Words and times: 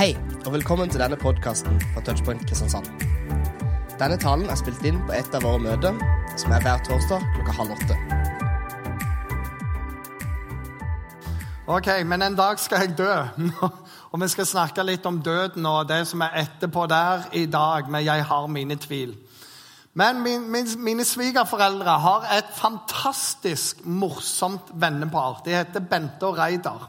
Hei, 0.00 0.14
og 0.46 0.54
velkommen 0.54 0.88
til 0.88 1.02
denne 1.02 1.16
podkasten 1.20 1.74
fra 1.92 2.00
Touchpoint 2.00 2.40
Kristiansand. 2.48 2.86
Denne 4.00 4.16
talen 4.16 4.48
er 4.48 4.56
spilt 4.56 4.80
inn 4.88 4.96
på 5.04 5.12
et 5.12 5.34
av 5.36 5.42
våre 5.44 5.60
møter, 5.60 5.98
som 6.40 6.54
er 6.56 6.62
hver 6.64 6.78
torsdag 6.86 7.26
klokka 7.34 7.52
halv 7.58 7.74
åtte. 7.74 7.98
Ok, 11.68 11.90
men 12.08 12.24
en 12.24 12.38
dag 12.38 12.56
skal 12.62 12.86
jeg 12.86 12.94
dø. 12.96 13.10
Og 14.14 14.22
vi 14.22 14.28
skal 14.32 14.48
snakke 14.48 14.86
litt 14.88 15.04
om 15.04 15.18
døden 15.20 15.68
og 15.68 15.90
det 15.90 16.06
som 16.08 16.24
er 16.24 16.38
etterpå 16.46 16.86
der 16.88 17.26
i 17.36 17.42
dag. 17.44 17.90
Men 17.92 18.06
jeg 18.06 18.24
har 18.30 18.48
mine 18.48 18.78
tvil. 18.80 19.12
Men 19.92 20.22
min, 20.24 20.46
min, 20.48 20.70
mine 20.80 21.04
svigerforeldre 21.04 21.98
har 22.06 22.24
et 22.38 22.48
fantastisk 22.56 23.84
morsomt 23.84 24.72
vennepar. 24.72 25.42
De 25.44 25.52
heter 25.58 25.84
Bente 25.92 26.24
og 26.32 26.40
Reidar. 26.40 26.88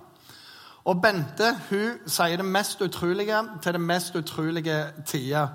Og 0.89 1.02
Bente 1.02 1.52
hun 1.70 2.09
sier 2.09 2.41
det 2.41 2.48
mest 2.48 2.81
utrolige 2.81 3.38
til 3.62 3.77
det 3.77 3.81
mest 3.81 4.16
utrolige 4.17 4.80
tider. 5.05 5.48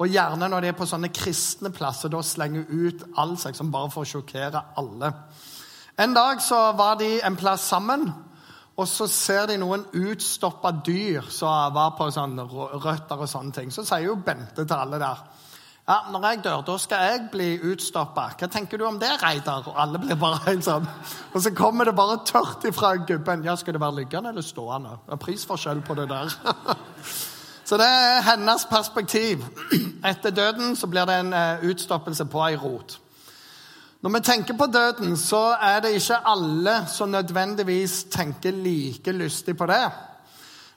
Og 0.00 0.08
gjerne 0.08 0.48
når 0.48 0.64
de 0.64 0.70
er 0.70 0.78
på 0.78 0.88
sånne 0.88 1.10
kristne 1.12 1.68
plasser, 1.76 2.08
da 2.08 2.22
slenger 2.24 2.64
hun 2.64 2.86
ut 2.88 3.04
all 3.20 3.36
seg 3.40 3.56
som 3.56 3.72
bare 3.72 3.90
for 3.92 4.06
å 4.06 4.08
sjokkere 4.08 4.62
alle. 4.80 5.12
En 6.00 6.16
dag 6.16 6.40
så 6.40 6.70
var 6.72 6.96
de 6.96 7.18
en 7.20 7.36
plass 7.36 7.66
sammen, 7.68 8.06
og 8.80 8.88
så 8.88 9.04
ser 9.12 9.50
de 9.50 9.58
noen 9.60 9.82
utstoppa 9.92 10.72
dyr 10.86 11.28
som 11.28 11.74
var 11.76 11.92
på 11.98 12.06
sånn 12.14 12.38
røtter 12.40 13.20
og 13.20 13.28
sånne 13.28 13.52
ting. 13.52 13.68
Så 13.74 13.84
sier 13.84 14.06
jo 14.06 14.16
Bente 14.24 14.64
til 14.64 14.76
alle 14.78 15.02
der 15.02 15.20
ja, 15.90 15.96
når 16.12 16.26
jeg 16.28 16.38
dør, 16.44 16.60
da 16.62 16.76
skal 16.78 17.00
jeg 17.08 17.22
bli 17.32 17.48
utstoppa. 17.72 18.28
Hva 18.38 18.46
tenker 18.46 18.78
du 18.78 18.84
om 18.86 19.00
det, 19.00 19.10
Reidar? 19.18 19.64
Og 19.66 19.74
alle 19.82 19.98
blir 19.98 20.18
bare 20.20 20.38
en 20.54 20.62
sånn. 20.62 20.86
Og 21.34 21.42
så 21.42 21.50
kommer 21.56 21.88
det 21.88 21.96
bare 21.98 22.20
tørt 22.28 22.62
ifra 22.70 22.92
gubben. 22.94 23.42
Ja, 23.42 23.56
skal 23.58 23.74
det 23.74 23.82
være 23.82 23.98
liggende 24.04 24.30
eller 24.30 24.46
stående? 24.46 25.00
Det 25.06 25.16
er 25.16 25.22
prisforskjell 25.24 25.82
på 25.82 25.98
det 25.98 26.06
der. 26.12 26.30
Så 27.70 27.76
det 27.78 27.86
er 27.86 28.22
hennes 28.26 28.64
perspektiv. 28.66 29.44
Etter 30.10 30.34
døden 30.34 30.76
så 30.78 30.88
blir 30.90 31.06
det 31.06 31.20
en 31.20 31.32
eh, 31.34 31.66
utstoppelse 31.70 32.24
på 32.26 32.40
ei 32.48 32.56
rot. 32.58 32.96
Når 34.02 34.14
vi 34.14 34.20
tenker 34.26 34.56
på 34.58 34.66
døden, 34.66 35.16
så 35.16 35.52
er 35.62 35.82
det 35.84 35.92
ikke 35.98 36.22
alle 36.26 36.72
som 36.90 37.12
nødvendigvis 37.12 38.04
tenker 38.10 38.56
like 38.56 39.12
lystig 39.12 39.54
på 39.58 39.66
det. 39.70 39.84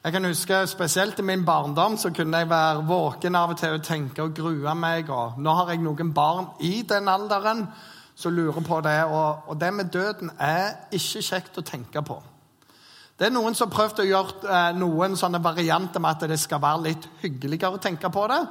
Jeg 0.04 0.12
kan 0.12 0.26
huske 0.26 0.58
Spesielt 0.68 1.20
i 1.20 1.23
min 1.23 1.46
barndom 1.46 1.94
så 1.98 2.09
kunne 2.12 2.38
jeg 2.38 2.50
være 2.50 2.84
våken 2.84 3.36
av 3.40 3.54
og 3.54 3.58
til 3.58 3.78
og 3.78 3.84
tenke 3.88 4.23
og 4.23 4.34
grue 4.36 4.73
meg. 4.76 5.09
og 5.09 5.38
Nå 5.40 5.54
har 5.56 5.70
jeg 5.72 5.80
noen 5.80 6.09
barn 6.14 6.50
i 6.59 6.82
den 6.90 7.08
alderen 7.08 7.62
som 8.16 8.34
lurer 8.36 8.66
på 8.68 8.81
det. 8.84 8.98
Og, 9.06 9.48
og 9.48 9.62
det 9.62 9.74
med 9.74 9.94
døden 9.94 10.31
er 10.40 10.90
ikke 10.92 11.22
kjekt 11.24 11.58
å 11.58 11.64
tenke 11.64 12.04
på. 12.04 12.18
Det 13.16 13.30
er 13.30 13.31
noen 13.31 13.56
som 13.56 13.70
har 13.70 13.78
prøvd 13.78 14.02
å 14.04 14.08
gjøre 14.09 14.52
eh, 14.58 14.76
noen 14.76 15.16
sånne 15.16 15.40
varianter 15.44 16.04
med 16.04 16.18
at 16.18 16.28
det 16.34 16.40
skal 16.42 16.59
være 16.59 16.84
litt 16.90 17.08
hyggeligere 17.22 17.78
å 17.78 17.80
tenke 17.80 18.12
på 18.12 18.26
det. 18.28 18.42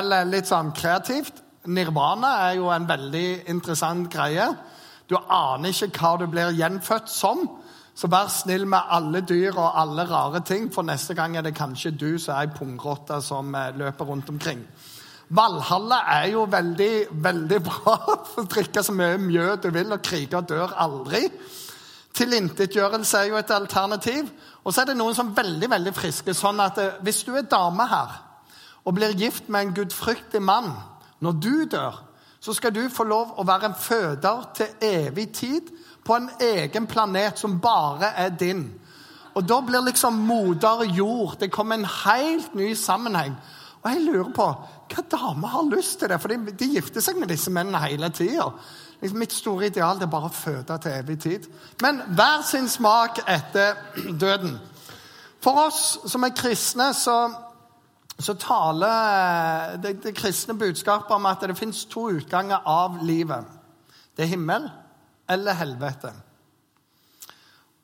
Eller 0.00 0.24
litt 0.30 0.48
sånn 0.48 0.72
kreativt. 0.72 1.42
Nirvana 1.68 2.30
er 2.46 2.56
jo 2.62 2.72
en 2.72 2.88
veldig 2.88 3.50
interessant 3.52 4.08
greie. 4.08 4.48
Du 5.04 5.18
aner 5.20 5.68
ikke 5.68 5.92
hva 6.00 6.14
du 6.16 6.24
blir 6.32 6.56
gjenfødt 6.56 7.12
som. 7.12 7.44
Så 7.94 8.10
vær 8.10 8.30
snill 8.32 8.66
med 8.66 8.90
alle 8.90 9.20
dyr 9.22 9.54
og 9.54 9.78
alle 9.78 10.04
rare 10.10 10.40
ting, 10.46 10.66
for 10.74 10.82
neste 10.82 11.14
gang 11.14 11.36
er 11.36 11.44
det 11.46 11.54
kanskje 11.54 11.92
du 11.94 12.16
som 12.18 12.34
er 12.34 12.48
ei 12.48 12.54
pungrotte 12.56 13.20
som 13.22 13.54
eh, 13.54 13.70
løper 13.78 14.08
rundt 14.08 14.32
omkring. 14.32 14.64
Valhalla 15.34 16.00
er 16.16 16.32
jo 16.32 16.44
veldig, 16.50 16.94
veldig 17.10 17.60
bra. 17.68 17.94
Drikke 18.50 18.82
så 18.82 18.92
mye 18.92 19.18
mjød 19.22 19.62
du 19.62 19.70
vil, 19.76 19.94
og 19.94 20.02
kriger 20.02 20.42
dør 20.42 20.74
aldri. 20.74 21.28
Tilintetgjørelse 22.14 23.18
er 23.18 23.30
jo 23.30 23.38
et 23.38 23.54
alternativ. 23.54 24.26
Og 24.64 24.74
så 24.74 24.82
er 24.82 24.90
det 24.90 24.98
noen 24.98 25.14
som 25.14 25.30
er 25.30 25.38
veldig 25.42 25.70
veldig 25.70 25.94
friske. 25.94 26.34
sånn 26.34 26.62
at 26.62 26.78
eh, 26.82 26.98
Hvis 27.06 27.22
du 27.26 27.34
er 27.34 27.46
dame 27.46 27.86
her 27.90 28.20
og 28.84 28.98
blir 28.98 29.14
gift 29.16 29.46
med 29.48 29.64
en 29.64 29.76
gudfryktig 29.78 30.42
mann 30.44 30.74
når 31.24 31.38
du 31.40 31.54
dør, 31.72 32.02
så 32.44 32.52
skal 32.52 32.74
du 32.76 32.82
få 32.92 33.06
lov 33.08 33.38
å 33.40 33.44
være 33.48 33.70
en 33.70 33.76
føder 33.80 34.40
til 34.56 34.72
evig 34.84 35.30
tid 35.32 35.70
på 36.04 36.16
en 36.18 36.26
egen 36.44 36.84
planet 36.86 37.40
som 37.40 37.56
bare 37.60 38.10
er 38.20 38.34
din. 38.36 38.66
Og 39.34 39.46
da 39.48 39.62
blir 39.64 39.82
liksom 39.86 40.18
moder 40.28 40.84
jord 40.84 41.38
Det 41.40 41.50
kommer 41.50 41.74
en 41.80 41.88
helt 42.04 42.54
ny 42.54 42.74
sammenheng. 42.76 43.32
Og 43.82 43.90
jeg 43.90 44.02
lurer 44.04 44.32
på 44.36 44.48
hva 44.94 45.04
damer 45.10 45.48
har 45.54 45.70
lyst 45.72 45.98
til 46.00 46.12
det? 46.12 46.20
For 46.20 46.28
de, 46.28 46.52
de 46.52 46.68
gifter 46.76 47.00
seg 47.02 47.16
med 47.16 47.32
disse 47.32 47.50
mennene 47.50 47.80
hele 47.80 48.12
tida. 48.12 48.50
Liksom, 49.00 49.18
mitt 49.18 49.32
store 49.32 49.70
ideal 49.72 50.02
er 50.02 50.12
bare 50.12 50.28
å 50.28 50.36
føde 50.36 50.76
til 50.84 50.98
evig 51.00 51.16
tid. 51.24 51.48
Men 51.80 52.02
hver 52.12 52.44
sin 52.44 52.68
smak 52.68 53.24
etter 53.24 53.80
døden. 54.20 54.58
For 55.40 55.64
oss 55.64 55.80
som 56.12 56.28
er 56.28 56.36
kristne, 56.36 56.92
så, 56.96 57.16
så 58.18 58.34
taler 58.38 59.76
det, 59.82 59.96
det 60.04 60.14
kristne 60.14 60.54
budskapet 60.58 61.10
om 61.16 61.26
at 61.26 61.42
det 61.42 61.58
fins 61.58 61.84
to 61.90 62.08
utganger 62.14 62.62
av 62.66 63.00
livet. 63.02 63.44
Det 64.16 64.24
er 64.24 64.34
himmel 64.36 64.68
eller 65.30 65.58
helvete. 65.58 66.12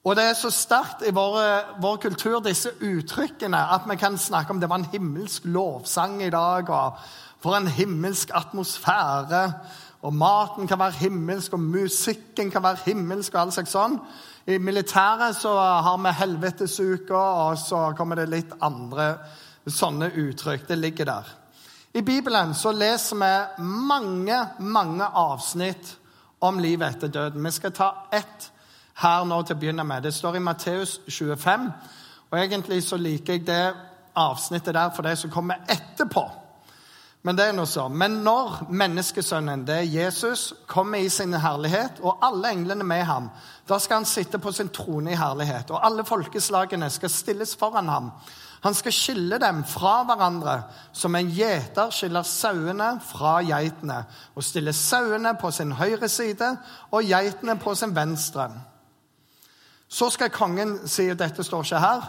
Og 0.05 0.17
det 0.17 0.25
er 0.25 0.39
så 0.39 0.49
sterkt 0.55 1.03
i 1.05 1.13
vår, 1.13 1.37
vår, 1.83 1.97
kultur, 1.97 2.39
disse 2.41 2.71
uttrykkene, 2.81 3.59
at 3.75 3.85
vi 3.91 3.99
kan 4.01 4.17
snakke 4.19 4.55
om 4.55 4.61
det 4.61 4.71
var 4.71 4.81
en 4.81 4.93
himmelsk 4.93 5.45
lovsang 5.45 6.23
i 6.23 6.31
dag, 6.31 6.71
og 6.71 6.97
for 7.43 7.57
en 7.57 7.69
himmelsk 7.69 8.31
atmosfære. 8.35 9.43
Og 10.03 10.15
maten 10.15 10.67
kan 10.67 10.79
være 10.79 11.03
himmelsk, 11.03 11.53
og 11.53 11.61
musikken 11.61 12.51
kan 12.51 12.63
være 12.63 12.79
himmelsk. 12.87 13.35
og 13.35 13.41
alt 13.41 13.55
slags 13.55 13.77
sånn. 13.77 13.99
I 14.47 14.57
militæret 14.59 15.37
så 15.37 15.53
har 15.59 15.99
vi 16.01 16.17
helvetesuka, 16.17 17.21
og 17.45 17.59
så 17.59 17.93
kommer 17.97 18.17
det 18.17 18.31
litt 18.31 18.57
andre 18.61 19.19
sånne 19.67 20.11
uttrykk. 20.15 20.69
Det 20.69 20.79
ligger 20.79 21.05
der. 21.05 21.37
I 21.93 22.03
Bibelen 22.03 22.55
så 22.55 22.73
leser 22.73 23.17
vi 23.17 23.65
mange, 23.65 24.39
mange 24.59 25.05
avsnitt 25.05 25.97
om 26.39 26.59
livet 26.59 26.97
etter 26.97 27.09
døden. 27.09 27.45
Vi 27.45 27.51
skal 27.51 27.73
ta 27.73 27.91
ett 28.13 28.51
her 29.03 29.25
nå 29.25 29.43
til 29.43 29.57
å 29.57 29.61
begynne 29.61 29.85
med. 29.85 30.03
Det 30.03 30.15
står 30.15 30.37
i 30.37 30.45
Matteus 30.45 31.01
25. 31.09 31.71
og 32.31 32.39
Egentlig 32.39 32.83
så 32.85 32.97
liker 32.97 33.33
jeg 33.33 33.47
det 33.47 33.65
avsnittet 34.15 34.75
der 34.75 34.93
for 34.95 35.03
det 35.03 35.17
som 35.19 35.31
kommer 35.31 35.65
etterpå. 35.69 36.29
Men 37.23 37.37
det 37.37 37.51
er 37.51 37.53
noe 37.53 37.69
så. 37.69 37.85
Men 37.89 38.23
når 38.25 38.71
menneskesønnen, 38.73 39.67
det 39.69 39.75
er 39.77 39.91
Jesus, 39.93 40.55
kommer 40.67 41.03
i 41.03 41.09
sin 41.13 41.35
herlighet, 41.37 42.01
og 42.01 42.23
alle 42.25 42.55
englene 42.55 42.85
med 42.85 43.03
ham, 43.05 43.29
da 43.69 43.77
skal 43.79 44.01
han 44.01 44.09
sitte 44.09 44.41
på 44.41 44.53
sin 44.57 44.71
trone 44.73 45.13
i 45.13 45.19
herlighet, 45.21 45.71
og 45.71 45.85
alle 45.85 46.07
folkeslagene 46.09 46.89
skal 46.91 47.13
stilles 47.13 47.53
foran 47.61 47.93
ham. 47.93 48.09
Han 48.61 48.75
skal 48.77 48.93
skille 48.93 49.39
dem 49.41 49.63
fra 49.65 50.03
hverandre, 50.05 50.57
som 50.93 51.15
en 51.17 51.31
gjeter 51.33 51.93
skiller 51.95 52.27
sauene 52.29 52.91
fra 53.05 53.39
geitene, 53.45 54.03
og 54.37 54.45
stille 54.45 54.75
sauene 54.77 55.33
på 55.41 55.51
sin 55.55 55.73
høyre 55.79 56.09
side 56.13 56.51
og 56.91 57.09
geitene 57.09 57.57
på 57.61 57.75
sin 57.75 57.95
venstre. 57.97 58.51
Så 59.89 60.11
skal 60.13 60.31
kongen 60.35 60.77
si, 60.89 61.09
og 61.11 61.19
dette 61.19 61.45
står 61.45 61.65
ikke 61.65 61.81
her, 61.83 62.05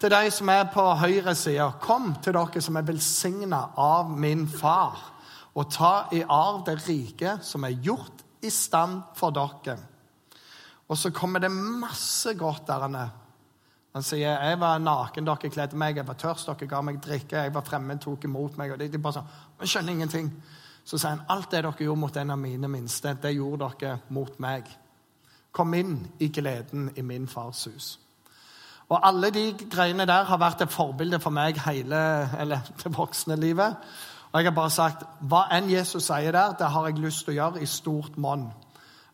til 0.00 0.12
de 0.12 0.30
som 0.34 0.50
er 0.52 0.68
på 0.74 0.84
høyre 1.00 1.34
side, 1.38 1.72
kom 1.80 2.12
til 2.22 2.36
dere 2.36 2.60
som 2.62 2.76
er 2.76 2.86
velsigna 2.86 3.62
av 3.80 4.12
min 4.12 4.44
far, 4.50 5.00
og 5.54 5.70
ta 5.72 5.94
i 6.12 6.20
arv 6.20 6.64
det 6.66 6.80
rike 6.84 7.38
som 7.46 7.64
er 7.64 7.80
gjort 7.80 8.24
i 8.44 8.50
stand 8.52 9.00
for 9.16 9.32
dere. 9.32 9.78
Og 10.84 10.98
så 11.00 11.14
kommer 11.14 11.40
det 11.40 11.50
masse 11.54 12.34
godt 12.36 12.66
der 12.68 12.90
inne 12.90 13.10
han 13.94 14.02
sier 14.02 14.40
jeg 14.42 14.58
var 14.58 14.80
naken, 14.82 15.26
dere 15.28 15.50
kledde 15.54 15.78
meg, 15.78 15.96
jeg 16.00 16.06
var 16.08 16.16
tørst, 16.18 16.48
dere 16.50 16.66
ga 16.70 16.80
meg 16.82 16.96
drikke, 17.02 17.44
jeg 17.46 17.54
var 17.54 17.62
fremmed, 17.66 18.00
tok 18.02 18.24
imot 18.26 18.56
meg. 18.58 18.72
og 18.74 18.80
de, 18.80 18.88
de 18.90 18.98
bare 18.98 19.20
sånn, 19.20 19.34
Jeg 19.60 19.70
skjønner 19.70 19.92
ingenting. 19.92 20.30
Så 20.84 20.98
sier 20.98 21.14
han 21.14 21.26
alt 21.30 21.52
det 21.52 21.62
dere 21.62 21.86
gjorde 21.86 22.00
mot 22.00 22.16
en 22.16 22.34
av 22.34 22.40
mine 22.40 22.68
minste, 22.68 23.14
det 23.22 23.36
gjorde 23.36 23.70
dere 23.78 24.00
mot 24.08 24.40
meg. 24.42 24.66
Kom 25.54 25.74
inn 25.78 26.00
i 26.18 26.28
gleden 26.34 26.90
i 26.96 27.02
min 27.06 27.28
fars 27.30 27.68
hus. 27.70 27.92
Og 28.90 28.98
alle 28.98 29.30
de 29.32 29.46
greiene 29.70 30.06
der 30.10 30.26
har 30.26 30.42
vært 30.42 30.66
et 30.66 30.74
forbilde 30.74 31.20
for 31.22 31.32
meg 31.32 31.62
hele 31.64 32.02
eller 32.38 32.66
det 32.82 32.92
voksne 32.98 33.38
livet. 33.38 33.78
Og 34.32 34.40
jeg 34.40 34.50
har 34.50 34.56
bare 34.58 34.74
sagt 34.74 35.06
hva 35.22 35.46
enn 35.54 35.70
Jesus 35.70 36.10
sier 36.10 36.34
der, 36.34 36.58
det 36.58 36.66
har 36.66 36.90
jeg 36.90 36.98
lyst 36.98 37.24
til 37.24 37.36
å 37.36 37.38
gjøre 37.38 37.62
i 37.62 37.70
stort 37.70 38.18
monn. 38.18 38.48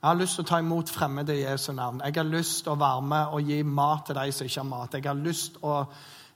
Jeg 0.00 0.08
har 0.08 0.16
lyst 0.16 0.38
til 0.38 0.46
å 0.46 0.48
ta 0.48 0.58
imot 0.62 0.88
fremmede 0.88 1.34
i 1.36 1.42
Jesu 1.42 1.74
navn. 1.76 1.98
Jeg 2.00 2.14
har 2.16 2.24
lyst 2.24 2.62
til 2.64 2.72
å 2.72 2.80
være 2.80 3.02
med 3.04 3.34
og 3.36 3.48
gi 3.50 3.58
mat 3.62 4.06
til 4.08 4.16
de 4.16 4.32
som 4.32 4.46
ikke 4.46 4.60
har 4.62 4.68
mat. 4.70 4.94
Jeg 4.96 5.04
har 5.04 5.18
lyst 5.18 5.58
til 5.58 5.66
å 5.68 5.74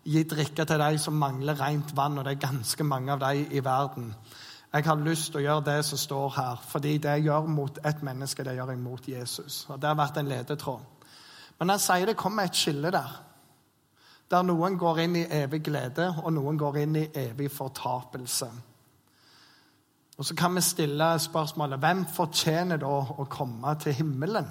gi 0.05 0.25
drikke 0.28 0.66
til 0.69 0.82
de 0.82 0.99
som 1.00 1.16
mangler 1.16 1.56
rent 1.56 1.94
vann, 1.96 2.19
og 2.19 2.26
det 2.26 2.34
er 2.34 2.43
ganske 2.43 2.84
mange 2.84 3.14
av 3.14 3.22
de 3.22 3.46
i 3.56 3.62
verden. 3.64 4.11
Jeg 4.75 4.84
har 4.84 5.00
lyst 5.00 5.31
til 5.31 5.40
å 5.40 5.44
gjøre 5.46 5.64
det 5.70 5.78
som 5.88 6.02
står 6.02 6.28
her, 6.37 6.61
fordi 6.75 6.99
det 6.99 7.16
jeg 7.16 7.25
gjør 7.31 7.49
mot 7.56 7.81
et 7.88 8.05
menneske, 8.05 8.44
det 8.44 8.56
gjør 8.58 8.75
jeg 8.75 8.82
mot 8.82 9.08
Jesus. 9.08 9.66
Og 9.70 9.81
Det 9.81 9.88
har 9.88 9.96
vært 9.96 10.20
en 10.20 10.28
ledetråd. 10.28 11.08
Men 11.58 11.72
han 11.72 11.81
sier 11.81 12.06
det 12.06 12.19
kommer 12.20 12.44
et 12.44 12.61
skille 12.61 12.93
der. 12.93 13.16
Der 14.31 14.43
noen 14.44 14.76
går 14.76 14.99
inn 15.06 15.16
i 15.16 15.26
evig 15.31 15.62
glede, 15.64 16.11
og 16.25 16.32
noen 16.37 16.58
går 16.61 16.82
inn 16.82 16.96
i 17.00 17.08
evig 17.16 17.49
fortapelse. 17.52 18.50
Og 20.19 20.25
så 20.25 20.34
kan 20.38 20.55
vi 20.55 20.61
stille 20.62 21.06
spørsmålet 21.19 21.81
hvem 21.82 22.05
fortjener 22.06 22.78
da 22.82 22.93
å 23.02 23.26
komme 23.31 23.75
til 23.82 23.96
himmelen? 23.99 24.46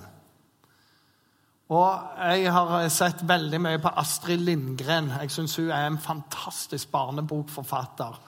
Og 1.73 2.19
jeg 2.19 2.51
har 2.51 2.89
sett 2.91 3.23
veldig 3.27 3.59
mye 3.63 3.79
på 3.81 3.91
Astrid 3.97 4.43
Lindgren. 4.43 5.07
Jeg 5.21 5.31
syns 5.31 5.55
hun 5.57 5.71
er 5.71 5.87
en 5.87 5.97
fantastisk 5.97 6.91
barnebokforfatter. 6.91 8.19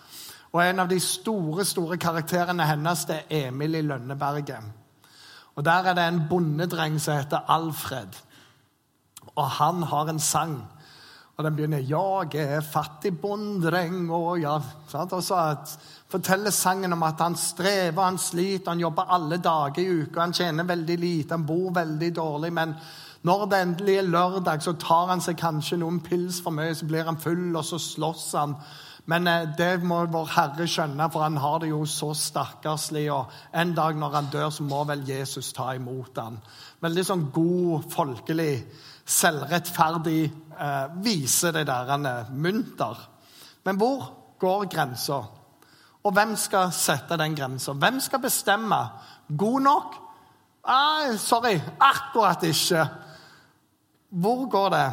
Og 0.56 0.62
en 0.64 0.80
av 0.80 0.88
de 0.90 1.00
store 1.04 1.66
store 1.68 1.98
karakterene 2.00 2.66
hennes 2.70 3.04
det 3.10 3.26
er 3.26 3.50
Emil 3.50 3.76
i 3.76 3.84
Lønneberget. 3.84 4.72
Og 5.56 5.66
Der 5.66 5.90
er 5.90 5.94
det 5.94 6.08
en 6.08 6.24
bondedreng 6.30 7.00
som 7.02 7.18
heter 7.18 7.52
Alfred. 7.52 8.16
Og 9.36 9.50
han 9.60 9.84
har 9.84 10.10
en 10.10 10.20
sang. 10.20 10.64
Og 11.38 11.44
den 11.44 11.56
begynner 11.56 11.78
'Jeg 11.78 12.36
er 12.36 12.62
fattig 12.62 13.20
bonddreng', 13.22 14.12
og 14.12 14.40
ja, 14.40 14.60
sant? 14.88 15.14
Og 15.14 15.24
så 15.24 15.56
forteller 16.08 16.50
sangen 16.50 16.94
om 16.94 17.04
at 17.04 17.20
han 17.20 17.36
strever, 17.36 18.02
han 18.02 18.18
sliter, 18.18 18.72
han 18.72 18.80
jobber 18.80 19.12
alle 19.12 19.38
dager 19.38 19.80
i 19.80 20.02
uka, 20.02 20.20
han 20.20 20.34
tjener 20.34 20.64
veldig 20.64 21.00
lite, 21.00 21.34
han 21.34 21.46
bor 21.46 21.74
veldig 21.74 22.16
dårlig, 22.16 22.54
men 22.54 22.76
når 23.26 23.46
det 23.46 23.62
endelig 23.62 23.98
er 23.98 24.02
lørdag, 24.02 24.62
så 24.62 24.74
tar 24.74 25.08
han 25.08 25.22
seg 25.22 25.38
kanskje 25.38 25.78
noen 25.82 26.00
pils 26.00 26.42
for 26.42 26.54
mye, 26.54 26.76
så 26.76 26.86
blir 26.86 27.08
han 27.08 27.18
full, 27.18 27.56
og 27.56 27.66
så 27.66 27.80
slåss 27.82 28.34
han. 28.38 28.56
Men 29.06 29.28
eh, 29.28 29.48
det 29.58 29.84
må 29.84 30.04
vår 30.14 30.30
Herre 30.36 30.68
skjønne, 30.70 31.10
for 31.12 31.26
han 31.26 31.38
har 31.42 31.60
det 31.62 31.72
jo 31.72 31.84
så 31.90 32.12
stakkarslig. 32.14 33.08
Og 33.14 33.34
en 33.54 33.74
dag 33.78 33.98
når 33.98 34.14
han 34.14 34.30
dør, 34.34 34.50
så 34.50 34.64
må 34.64 34.84
vel 34.86 35.02
Jesus 35.10 35.54
ta 35.58 35.72
imot 35.74 36.22
han. 36.22 36.38
Veldig 36.86 37.06
sånn 37.06 37.26
god, 37.34 37.90
folkelig 37.94 38.54
selvrettferdig 39.06 40.22
eh, 40.60 40.86
viser 41.06 41.54
det 41.56 41.66
der 41.70 41.92
han 41.94 42.06
er 42.10 42.30
munter. 42.34 43.00
Men 43.66 43.78
hvor 43.78 44.08
går 44.42 44.68
grensa? 44.74 45.22
Og 46.06 46.14
hvem 46.14 46.36
skal 46.38 46.74
sette 46.74 47.18
den 47.18 47.36
grensa? 47.38 47.74
Hvem 47.74 48.00
skal 48.00 48.22
bestemme? 48.22 48.82
God 49.38 49.62
nok? 49.62 49.96
Nei, 50.66 51.18
sorry, 51.22 51.60
akkurat 51.80 52.44
ikke. 52.46 52.86
Hvor 54.10 54.46
går 54.50 54.70
det? 54.74 54.88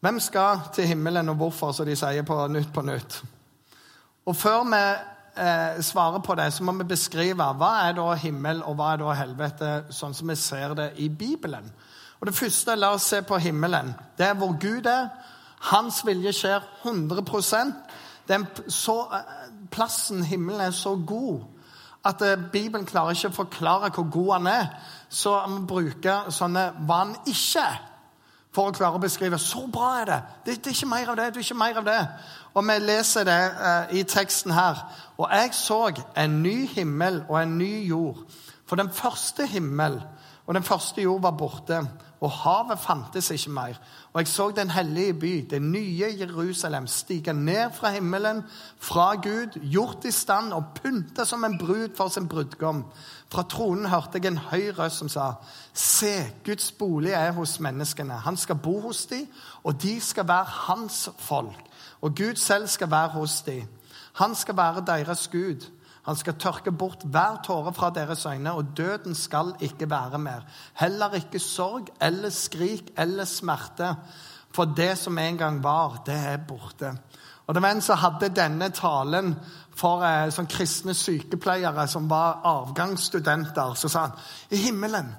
Hvem 0.00 0.20
skal 0.20 0.60
til 0.72 0.86
himmelen, 0.86 1.28
og 1.28 1.34
hvorfor, 1.34 1.72
som 1.72 1.86
de 1.88 1.96
sier 1.96 2.22
på 2.22 2.36
Nytt 2.52 2.72
på 2.72 2.84
Nytt? 2.84 3.22
Og 4.26 4.36
før 4.36 4.64
vi 4.68 4.82
eh, 5.36 5.82
svare 5.82 6.20
på 6.22 6.34
det, 6.34 6.52
så 6.52 6.64
må 6.64 6.72
vi 6.78 6.88
beskrive 6.88 7.46
hva 7.58 7.72
er 7.86 7.96
da 7.98 8.14
himmel 8.18 8.62
og 8.66 8.76
hva 8.78 8.92
er 8.94 9.02
da 9.02 9.16
helvete, 9.18 9.72
sånn 9.94 10.14
som 10.16 10.32
vi 10.32 10.36
ser 10.40 10.74
det 10.78 10.90
i 11.02 11.08
Bibelen. 11.08 11.70
Og 12.20 12.26
Det 12.26 12.34
første, 12.34 12.76
la 12.76 12.94
oss 12.94 13.08
se 13.10 13.22
på 13.22 13.38
himmelen. 13.38 13.94
Det 14.18 14.26
er 14.26 14.34
hvor 14.34 14.56
Gud 14.60 14.86
er. 14.86 15.08
Hans 15.70 16.02
vilje 16.06 16.32
skjer 16.32 16.64
100% 16.84 17.74
Den 18.28 18.46
så, 18.68 19.00
eh, 19.12 19.50
Plassen 19.70 20.24
himmelen 20.24 20.60
er 20.60 20.70
så 20.70 20.96
god 20.96 21.44
at 22.04 22.22
eh, 22.22 22.36
Bibelen 22.52 22.86
klarer 22.86 23.14
ikke 23.14 23.28
å 23.28 23.40
forklare 23.42 23.90
hvor 23.94 24.10
god 24.10 24.32
han 24.32 24.46
er. 24.46 24.66
Så 25.08 25.34
vi 25.48 25.60
bruker 25.66 26.30
sånne 26.30 26.72
hva 26.86 27.02
han 27.04 27.14
ikke 27.26 27.62
er 27.62 27.78
for 28.56 28.70
å 28.70 28.76
klare 28.76 28.96
å 28.96 29.02
beskrive 29.02 29.38
så 29.40 29.66
bra 29.68 29.90
er 30.00 30.08
det. 30.08 30.18
det. 30.46 30.56
Det, 30.64 30.70
er 30.70 30.78
ikke 30.78 30.88
mer 30.88 31.12
av 31.12 31.18
det. 31.18 31.28
det 31.34 31.42
er 31.42 31.44
ikke 31.44 31.60
mer 31.60 31.80
av 31.82 31.86
det. 31.86 32.00
Og 32.56 32.64
vi 32.64 32.78
leser 32.80 33.28
det 33.28 33.40
eh, 33.68 33.96
i 34.00 34.04
teksten 34.08 34.54
her. 34.56 34.80
Og 35.20 35.28
jeg 35.28 35.52
så 35.58 35.80
en 36.16 36.38
ny 36.42 36.56
himmel 36.72 37.22
og 37.28 37.40
en 37.42 37.58
ny 37.58 37.72
jord. 37.88 38.24
For 38.66 38.80
den 38.80 38.88
første 38.92 39.46
himmel 39.46 40.00
og 40.46 40.54
den 40.54 40.64
første 40.64 41.02
jord 41.02 41.22
var 41.22 41.34
borte, 41.38 41.80
og 42.26 42.32
havet 42.32 42.80
fantes 42.82 43.30
ikke 43.30 43.52
mer. 43.54 43.78
Og 44.12 44.20
jeg 44.20 44.28
så 44.28 44.48
den 44.50 44.70
hellige 44.70 45.14
by, 45.14 45.32
det 45.50 45.60
nye 45.62 46.14
Jerusalem, 46.18 46.86
stige 46.86 47.32
ned 47.32 47.70
fra 47.74 47.90
himmelen, 47.90 48.42
fra 48.78 49.14
Gud, 49.14 49.60
gjort 49.62 50.04
i 50.04 50.10
stand 50.10 50.52
og 50.52 50.64
pynta 50.74 51.24
som 51.24 51.44
en 51.44 51.58
brud 51.58 51.94
for 51.96 52.08
sin 52.08 52.28
brudgom. 52.28 52.84
Fra 53.30 53.42
tronen 53.42 53.86
hørte 53.90 54.18
jeg 54.18 54.26
en 54.32 54.38
høy 54.38 54.72
røst 54.78 55.02
som 55.02 55.10
sa, 55.12 55.30
Se, 55.74 56.14
Guds 56.46 56.72
bolig 56.72 57.12
er 57.12 57.32
hos 57.36 57.60
menneskene. 57.60 58.18
Han 58.26 58.36
skal 58.36 58.58
bo 58.62 58.80
hos 58.80 59.06
dem, 59.06 59.26
og 59.64 59.82
de 59.82 60.00
skal 60.00 60.28
være 60.28 60.44
hans 60.66 61.08
folk. 61.18 61.62
Og 62.00 62.16
Gud 62.16 62.34
selv 62.36 62.66
skal 62.66 62.90
være 62.90 63.08
hos 63.08 63.42
dem. 63.42 63.62
Han 64.12 64.34
skal 64.34 64.56
være 64.56 64.84
deres 64.86 65.28
Gud. 65.28 65.66
Han 66.06 66.16
skal 66.16 66.38
tørke 66.38 66.72
bort 66.72 67.02
hver 67.04 67.40
tåre 67.44 67.72
fra 67.74 67.90
deres 67.90 68.26
øyne, 68.26 68.52
og 68.52 68.76
døden 68.76 69.14
skal 69.14 69.54
ikke 69.60 69.90
være 69.90 70.18
mer. 70.22 70.46
Heller 70.74 71.14
ikke 71.18 71.38
sorg 71.42 71.90
eller 72.00 72.30
skrik 72.30 72.92
eller 72.98 73.24
smerte. 73.24 73.94
For 74.54 74.64
det 74.64 74.98
som 74.98 75.18
en 75.18 75.38
gang 75.38 75.62
var, 75.64 76.02
det 76.06 76.14
er 76.14 76.36
borte. 76.48 76.92
Og 77.46 77.54
Det 77.54 77.62
var 77.62 77.70
en 77.70 77.80
som 77.80 77.98
hadde 77.98 78.28
denne 78.34 78.70
talen 78.74 79.34
for 79.76 80.02
eh, 80.02 80.30
sånn 80.34 80.48
kristne 80.50 80.94
sykepleiere 80.94 81.86
som 81.88 82.08
var 82.10 82.40
avgangsstudenter. 82.44 83.74
Så 83.74 83.88
sa 83.88 84.06
han 84.06 84.16
i 84.50 84.62
himmelen 84.66 85.12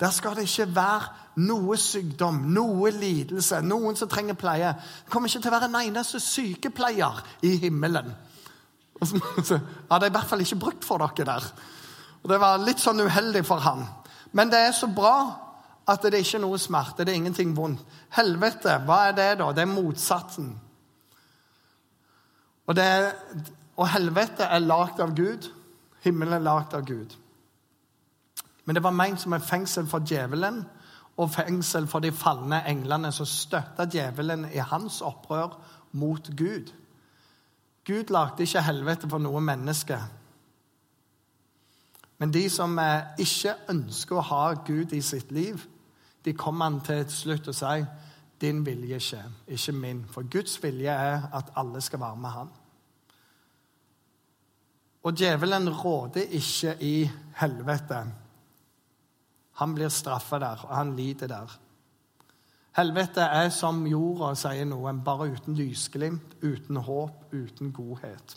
der 0.00 0.10
skal 0.10 0.34
det 0.34 0.48
ikke 0.48 0.74
være 0.74 1.40
noe 1.46 1.76
sykdom, 1.78 2.40
noe 2.50 2.90
lidelse, 2.90 3.60
noen 3.62 3.96
som 3.96 4.08
trenger 4.10 4.34
pleie. 4.34 4.72
Det 5.04 5.12
kommer 5.12 5.30
ikke 5.30 5.44
til 5.44 5.52
å 5.52 5.54
være 5.54 5.68
en 5.70 5.80
eneste 5.84 6.20
sykepleier 6.20 7.20
i 7.46 7.52
himmelen. 7.62 8.10
Og 9.00 9.08
så, 9.08 9.20
hadde 9.90 10.06
jeg 10.06 10.12
i 10.12 10.16
hvert 10.18 10.30
fall 10.30 10.44
ikke 10.44 10.60
brukt 10.66 10.84
for 10.84 11.02
dere 11.02 11.26
der. 11.30 11.48
Og 12.22 12.30
Det 12.30 12.40
var 12.40 12.62
litt 12.62 12.80
sånn 12.80 13.02
uheldig 13.04 13.44
for 13.46 13.64
han. 13.64 13.84
Men 14.32 14.50
det 14.50 14.60
er 14.60 14.72
så 14.72 14.88
bra 14.90 15.16
at 15.88 16.02
det 16.02 16.22
ikke 16.22 16.38
er 16.38 16.44
noe 16.46 16.58
smerte, 16.58 17.04
det 17.04 17.12
er 17.12 17.20
ingenting 17.20 17.52
vondt. 17.56 17.82
Helvete, 18.16 18.78
hva 18.86 19.02
er 19.08 19.16
det, 19.18 19.28
da? 19.40 19.50
Det 19.52 19.62
er 19.66 19.72
motsatsen. 19.72 20.48
Og, 22.64 22.72
det 22.76 22.86
og 23.76 23.90
helvete 23.92 24.48
er 24.48 24.64
lagd 24.64 25.02
av 25.04 25.12
Gud. 25.16 25.50
Himmelen 26.04 26.38
er 26.38 26.46
lagd 26.46 26.74
av 26.76 26.86
Gud. 26.88 27.12
Men 28.64 28.78
det 28.78 28.82
var 28.84 28.96
ment 28.96 29.20
som 29.20 29.36
et 29.36 29.44
fengsel 29.44 29.86
for 29.90 30.06
djevelen 30.08 30.62
og 31.20 31.30
fengsel 31.30 31.86
for 31.86 32.02
de 32.02 32.10
falne 32.16 32.62
englene 32.70 33.12
som 33.12 33.28
støtta 33.28 33.86
djevelen 33.90 34.48
i 34.50 34.62
hans 34.64 35.02
opprør 35.04 35.58
mot 36.00 36.30
Gud. 36.32 36.72
Gud 37.84 38.10
lagde 38.10 38.42
ikke 38.42 38.62
helvete 38.64 39.08
for 39.10 39.20
noe 39.20 39.40
menneske. 39.44 39.98
Men 42.18 42.32
de 42.32 42.46
som 42.50 42.78
eh, 42.78 43.20
ikke 43.20 43.56
ønsker 43.74 44.16
å 44.16 44.26
ha 44.30 44.44
Gud 44.64 44.94
i 44.96 45.02
sitt 45.04 45.32
liv, 45.34 45.60
de 46.24 46.32
kommer 46.32 46.70
han 46.70 46.80
til 46.84 47.04
slutt 47.12 47.50
og 47.52 47.56
sier 47.58 47.84
din 48.40 48.62
vilje 48.66 49.00
skjer, 49.00 49.32
ikke 49.56 49.74
min. 49.76 50.04
For 50.10 50.26
Guds 50.30 50.56
vilje 50.62 50.92
er 50.92 51.28
at 51.36 51.52
alle 51.60 51.82
skal 51.84 52.00
være 52.00 52.20
med 52.20 52.34
han. 52.34 52.52
Og 55.04 55.16
djevelen 55.20 55.68
råder 55.68 56.32
ikke 56.32 56.76
i 56.80 56.94
helvete. 57.36 58.00
Han 59.60 59.74
blir 59.76 59.92
straffa 59.92 60.40
der, 60.40 60.64
og 60.64 60.76
han 60.76 60.94
lider 60.96 61.28
der. 61.30 61.58
Helvete 62.74 63.22
er 63.22 63.52
som 63.54 63.84
jorda, 63.86 64.32
sier 64.34 64.66
noen, 64.66 64.98
bare 65.06 65.28
uten 65.30 65.54
lysglimt, 65.54 66.32
uten 66.42 66.80
håp, 66.82 67.28
uten 67.30 67.70
godhet. 67.72 68.34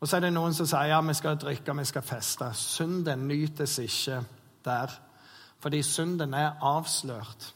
Og 0.00 0.08
så 0.08 0.16
er 0.16 0.24
det 0.24 0.32
noen 0.34 0.56
som 0.56 0.66
sier 0.66 0.90
ja, 0.90 0.98
vi 1.06 1.14
skal 1.14 1.38
drikke, 1.38 1.76
vi 1.78 1.84
skal 1.86 2.02
feste. 2.02 2.48
Synden 2.58 3.28
nytes 3.28 3.76
ikke 3.84 4.18
der. 4.66 4.96
Fordi 5.62 5.82
synden 5.86 6.34
er 6.34 6.56
avslørt, 6.66 7.52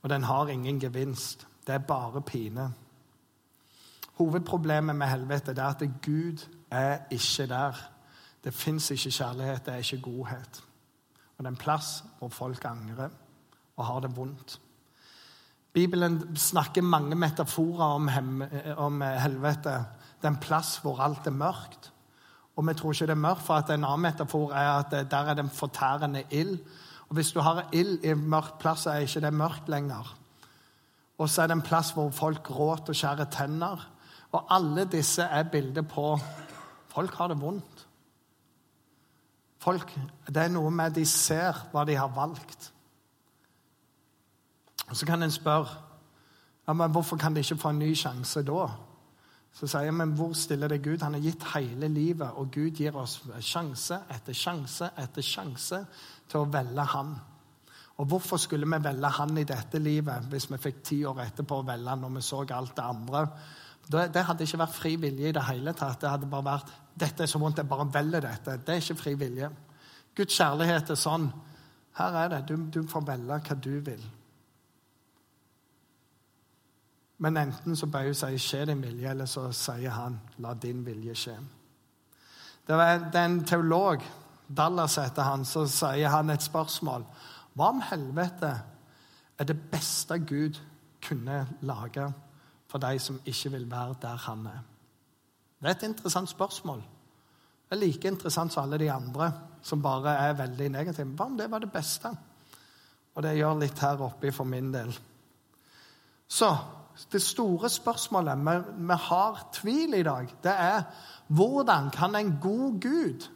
og 0.00 0.08
den 0.10 0.24
har 0.24 0.48
ingen 0.48 0.80
gevinst. 0.80 1.44
Det 1.66 1.74
er 1.74 1.84
bare 1.84 2.22
pine. 2.22 2.70
Hovedproblemet 4.16 4.96
med 4.96 5.10
helvete 5.10 5.52
er 5.52 5.66
at 5.66 5.84
Gud 6.06 6.46
er 6.70 6.98
ikke 7.10 7.46
der. 7.50 7.84
Det 8.44 8.54
fins 8.54 8.90
ikke 8.90 9.10
kjærlighet, 9.10 9.66
det 9.66 9.74
er 9.74 9.84
ikke 9.84 10.00
godhet. 10.00 10.64
Og 11.36 11.44
det 11.44 11.46
er 11.46 11.54
en 11.58 11.64
plass 11.66 12.04
hvor 12.18 12.28
folk 12.28 12.64
angrer 12.64 13.10
og 13.76 13.86
har 13.86 14.00
det 14.00 14.16
vondt. 14.16 14.60
Bibelen 15.76 16.36
snakker 16.36 16.82
mange 16.82 17.14
metaforer 17.14 17.84
om, 17.84 18.08
hem, 18.08 18.42
om 18.76 19.02
helvete. 19.02 19.74
Det 20.16 20.24
er 20.24 20.32
en 20.32 20.40
plass 20.40 20.78
hvor 20.80 21.02
alt 21.04 21.26
er 21.28 21.36
mørkt. 21.36 21.90
Og 22.56 22.64
vi 22.64 22.74
tror 22.74 22.94
ikke 22.94 23.10
det 23.10 23.12
er 23.12 23.20
mørkt, 23.20 23.44
for 23.44 23.60
at 23.60 23.70
en 23.70 23.84
annen 23.84 24.06
metafor 24.06 24.54
er 24.56 24.70
at 24.78 24.94
der 25.10 25.16
er 25.28 25.34
det 25.36 25.44
en 25.44 25.52
fortærende 25.52 26.24
ild. 26.30 26.58
Og 27.08 27.14
Hvis 27.14 27.32
du 27.32 27.40
har 27.40 27.68
ild 27.72 28.04
i 28.04 28.14
en 28.14 28.24
mørk 28.28 28.58
plass, 28.58 28.86
så 28.86 28.90
er 28.90 29.04
ikke 29.04 29.20
det 29.20 29.34
mørkt 29.34 29.68
lenger. 29.68 30.16
Og 31.18 31.28
så 31.28 31.42
er 31.42 31.46
det 31.46 31.56
en 31.56 31.62
plass 31.62 31.92
hvor 31.92 32.10
folk 32.10 32.42
gråter 32.42 32.92
og 32.92 32.96
skjærer 32.96 33.28
tenner. 33.30 33.88
Og 34.32 34.46
alle 34.50 34.84
disse 34.84 35.22
er 35.22 35.42
bilder 35.52 35.82
på 35.82 36.18
folk 36.88 37.14
har 37.14 37.28
det 37.28 37.40
vondt. 37.40 37.86
Folk, 39.60 39.92
Det 40.26 40.36
er 40.36 40.48
noe 40.48 40.70
med 40.70 40.94
de 40.94 41.04
ser 41.06 41.66
hva 41.72 41.84
de 41.84 41.96
har 41.96 42.08
valgt. 42.08 42.72
Og 44.88 44.96
Så 44.96 45.06
kan 45.06 45.22
en 45.22 45.30
spørre 45.30 45.86
ja, 46.66 46.72
men 46.72 46.90
hvorfor 46.90 47.16
kan 47.16 47.34
de 47.34 47.40
ikke 47.40 47.56
få 47.56 47.70
en 47.70 47.78
ny 47.78 47.94
sjanse 47.94 48.42
da. 48.42 48.66
Så 49.56 49.68
sier 49.70 49.86
jeg, 49.86 49.94
men 49.94 50.12
hvor 50.18 50.34
stiller 50.36 50.68
det 50.68 50.82
Gud? 50.84 51.00
Han 51.02 51.14
har 51.14 51.22
gitt 51.24 51.44
hele 51.54 51.88
livet, 51.88 52.28
og 52.36 52.50
Gud 52.52 52.76
gir 52.76 52.96
oss 52.98 53.20
sjanse 53.40 54.00
etter 54.12 54.36
sjanse 54.36 54.90
etter 54.98 55.24
sjanse 55.24 55.78
til 56.28 56.42
å 56.42 56.48
velge 56.52 56.84
Han. 56.92 57.14
Og 57.96 58.08
hvorfor 58.10 58.36
skulle 58.36 58.66
vi 58.68 58.82
velge 58.84 59.12
Han 59.18 59.38
i 59.38 59.46
dette 59.48 59.78
livet 59.78 60.26
hvis 60.28 60.50
vi 60.50 60.58
fikk 60.60 60.82
ti 60.84 60.98
år 61.08 61.22
etterpå 61.24 61.62
å 61.62 61.64
velge 61.64 61.88
han 61.88 62.02
når 62.04 62.18
vi 62.18 62.24
så 62.26 62.42
alt 62.44 62.74
det 62.76 62.84
andre? 62.84 63.22
Det, 63.86 64.24
hadde 64.26 64.44
ikke 64.44 64.58
vært 64.58 64.74
fri 64.74 64.96
vilje 65.00 65.30
i 65.30 65.32
det 65.32 65.46
hele 65.46 65.72
tatt. 65.72 66.00
Det 66.02 66.10
hadde 66.10 66.28
bare 66.28 66.44
vært 66.50 66.74
dette 66.98 67.22
er 67.22 67.30
så 67.30 67.38
vondt, 67.38 67.62
jeg 67.62 67.70
bare 67.70 67.86
velger 67.92 68.24
dette. 68.24 68.58
Det 68.66 68.74
er 68.74 68.82
ikke 68.82 68.98
fri 68.98 69.14
vilje. 69.14 69.50
Guds 70.16 70.36
kjærlighet 70.36 70.90
er 70.90 71.00
sånn 71.00 71.30
Her 71.96 72.16
er 72.24 72.28
det. 72.34 72.44
Du, 72.50 72.56
du 72.68 72.82
får 72.88 73.06
velge 73.06 73.40
hva 73.46 73.56
du 73.56 73.78
vil. 73.80 74.02
Men 77.18 77.36
enten 77.36 77.76
så 77.76 77.86
bøyer 77.86 78.12
sier 78.12 78.38
'skje 78.38 78.66
din 78.66 78.82
vilje', 78.82 79.10
eller 79.10 79.26
så 79.26 79.52
sier 79.52 79.90
han 79.90 80.20
'la 80.38 80.54
din 80.54 80.86
vilje 80.86 81.14
skje'. 81.14 81.44
Det 82.66 82.76
er 83.14 83.24
en 83.24 83.44
teolog, 83.44 84.02
Dallas 84.56 84.96
heter 84.96 85.22
han, 85.22 85.44
så 85.44 85.66
sier 85.66 86.08
han 86.08 86.30
et 86.30 86.42
spørsmål. 86.42 87.04
Hva 87.54 87.68
om 87.68 87.80
helvete 87.80 88.62
er 89.38 89.44
det 89.44 89.70
beste 89.70 90.18
Gud 90.18 90.58
kunne 91.08 91.46
lage 91.60 92.12
for 92.68 92.78
de 92.78 92.98
som 92.98 93.20
ikke 93.26 93.50
vil 93.50 93.70
være 93.70 93.94
der 94.02 94.16
han 94.16 94.46
er? 94.46 94.62
Det 95.62 95.68
er 95.68 95.74
et 95.74 95.82
interessant 95.82 96.28
spørsmål. 96.28 96.82
Det 97.70 97.76
er 97.76 97.80
like 97.80 98.08
interessant 98.08 98.52
som 98.52 98.62
alle 98.62 98.78
de 98.78 98.92
andre 98.92 99.32
som 99.62 99.82
bare 99.82 100.14
er 100.28 100.32
veldig 100.38 100.68
negative. 100.68 101.14
Hva 101.16 101.24
om 101.24 101.38
det 101.38 101.50
var 101.50 101.58
det 101.58 101.72
beste? 101.72 102.12
Og 103.14 103.22
det 103.22 103.36
gjør 103.38 103.58
litt 103.58 103.78
her 103.78 104.02
oppe 104.04 104.32
for 104.32 104.44
min 104.44 104.72
del. 104.72 104.92
Så 106.28 106.50
det 107.12 107.22
store 107.22 107.68
spørsmålet 107.68 108.38
vi, 108.38 108.56
vi 108.88 108.94
har 109.08 109.48
tvil 109.52 109.94
i 109.94 110.02
dag, 110.02 110.34
det 110.42 110.52
er 110.52 110.82
hvordan 111.26 111.90
kan 111.90 112.14
en 112.16 112.38
god 112.42 112.80
Gud 112.80 113.28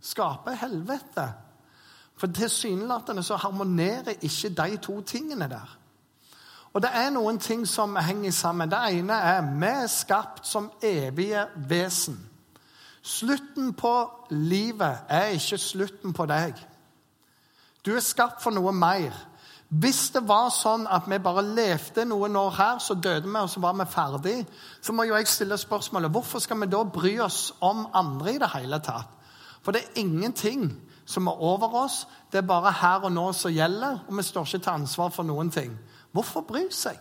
skape 0.00 0.56
helvete? 0.56 1.32
For 2.16 2.26
tilsynelatende 2.26 3.22
så 3.22 3.36
harmonerer 3.36 4.14
ikke 4.20 4.48
de 4.48 4.76
to 4.76 5.00
tingene 5.00 5.48
der. 5.48 5.78
Og 6.72 6.82
det 6.82 6.90
er 6.94 7.10
noen 7.10 7.38
ting 7.38 7.66
som 7.68 7.96
henger 7.96 8.30
sammen. 8.30 8.70
Det 8.70 8.78
ene 8.90 9.12
er 9.12 9.40
vi 9.60 9.66
er 9.66 9.86
skapt 9.86 10.46
som 10.46 10.70
evige 10.82 11.46
vesen. 11.68 12.16
Slutten 13.02 13.72
på 13.74 14.10
livet 14.30 14.98
er 15.08 15.34
ikke 15.34 15.58
slutten 15.58 16.12
på 16.12 16.26
deg. 16.26 16.54
Du 17.86 17.94
er 17.96 18.00
skapt 18.00 18.42
for 18.42 18.54
noe 18.54 18.72
mer. 18.72 19.12
Hvis 19.72 20.10
det 20.12 20.20
var 20.28 20.50
sånn 20.52 20.84
at 20.84 21.06
vi 21.08 21.16
bare 21.22 21.44
levde 21.46 22.04
noen 22.04 22.36
år 22.36 22.50
her, 22.58 22.80
så 22.82 22.92
døde 22.92 23.24
vi, 23.24 23.36
og 23.40 23.48
så 23.48 23.60
var 23.64 23.76
vi 23.78 23.86
ferdig, 23.88 24.34
så 24.84 24.92
må 24.92 25.06
jo 25.08 25.16
jeg 25.16 25.30
stille 25.32 25.56
spørsmålet 25.56 26.12
hvorfor 26.12 26.42
skal 26.44 26.60
vi 26.60 26.68
da 26.68 26.82
bry 26.84 27.14
oss 27.24 27.54
om 27.64 27.86
andre 27.96 28.34
i 28.34 28.40
det 28.42 28.50
hele 28.52 28.82
tatt? 28.84 29.08
For 29.64 29.72
det 29.72 29.80
er 29.80 30.02
ingenting 30.02 30.66
som 31.08 31.30
er 31.30 31.40
over 31.40 31.72
oss. 31.84 32.02
Det 32.32 32.42
er 32.42 32.46
bare 32.50 32.72
her 32.82 33.06
og 33.06 33.14
nå 33.14 33.30
som 33.32 33.54
gjelder, 33.54 34.02
og 34.08 34.16
vi 34.18 34.26
står 34.26 34.50
ikke 34.50 34.58
til 34.58 34.74
ansvar 34.74 35.14
for 35.14 35.24
noen 35.24 35.50
ting. 35.50 35.72
Hvorfor 36.12 36.44
bry 36.44 36.66
seg? 36.70 36.98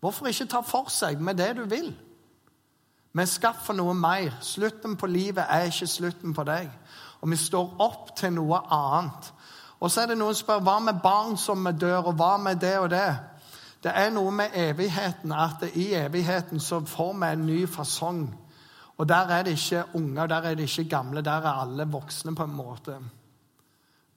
Hvorfor 0.00 0.26
ikke 0.26 0.48
ta 0.50 0.64
for 0.66 0.90
seg 0.90 1.22
med 1.22 1.38
det 1.38 1.52
du 1.56 1.62
vil? 1.70 1.92
Vi 3.14 3.22
er 3.22 3.30
skapt 3.30 3.62
for 3.62 3.78
noe 3.78 3.94
mer. 3.94 4.34
Slutten 4.42 4.96
på 4.98 5.06
livet 5.06 5.46
er 5.46 5.68
ikke 5.70 5.86
slutten 5.86 6.34
på 6.34 6.44
deg. 6.48 6.72
Og 7.22 7.30
vi 7.30 7.38
står 7.38 7.76
opp 7.78 8.16
til 8.18 8.34
noe 8.34 8.58
annet. 8.74 9.30
Og 9.84 9.90
så 9.90 10.00
er 10.00 10.06
det 10.06 10.16
noen 10.16 10.32
som 10.32 10.46
spør 10.46 10.62
hva 10.64 10.78
med 10.80 11.00
barn 11.04 11.34
som 11.36 11.66
dør, 11.76 12.06
og 12.08 12.14
hva 12.16 12.38
med 12.40 12.56
det 12.56 12.78
og 12.80 12.86
det? 12.88 13.08
Det 13.84 13.92
er 13.92 14.14
noe 14.14 14.30
med 14.32 14.54
evigheten, 14.56 15.32
at 15.36 15.66
i 15.76 15.90
evigheten 15.98 16.60
så 16.60 16.78
får 16.88 17.12
vi 17.12 17.28
en 17.28 17.44
ny 17.44 17.58
fasong. 17.68 18.22
Og 18.96 19.08
der 19.08 19.28
er 19.28 19.44
det 19.44 19.58
ikke 19.58 19.84
unger, 19.94 20.26
der 20.26 20.48
er 20.48 20.54
det 20.54 20.70
ikke 20.70 20.88
gamle, 20.88 21.20
der 21.20 21.44
er 21.44 21.60
alle 21.66 21.84
voksne 21.92 22.34
på 22.34 22.48
en 22.48 22.56
måte. 22.56 22.96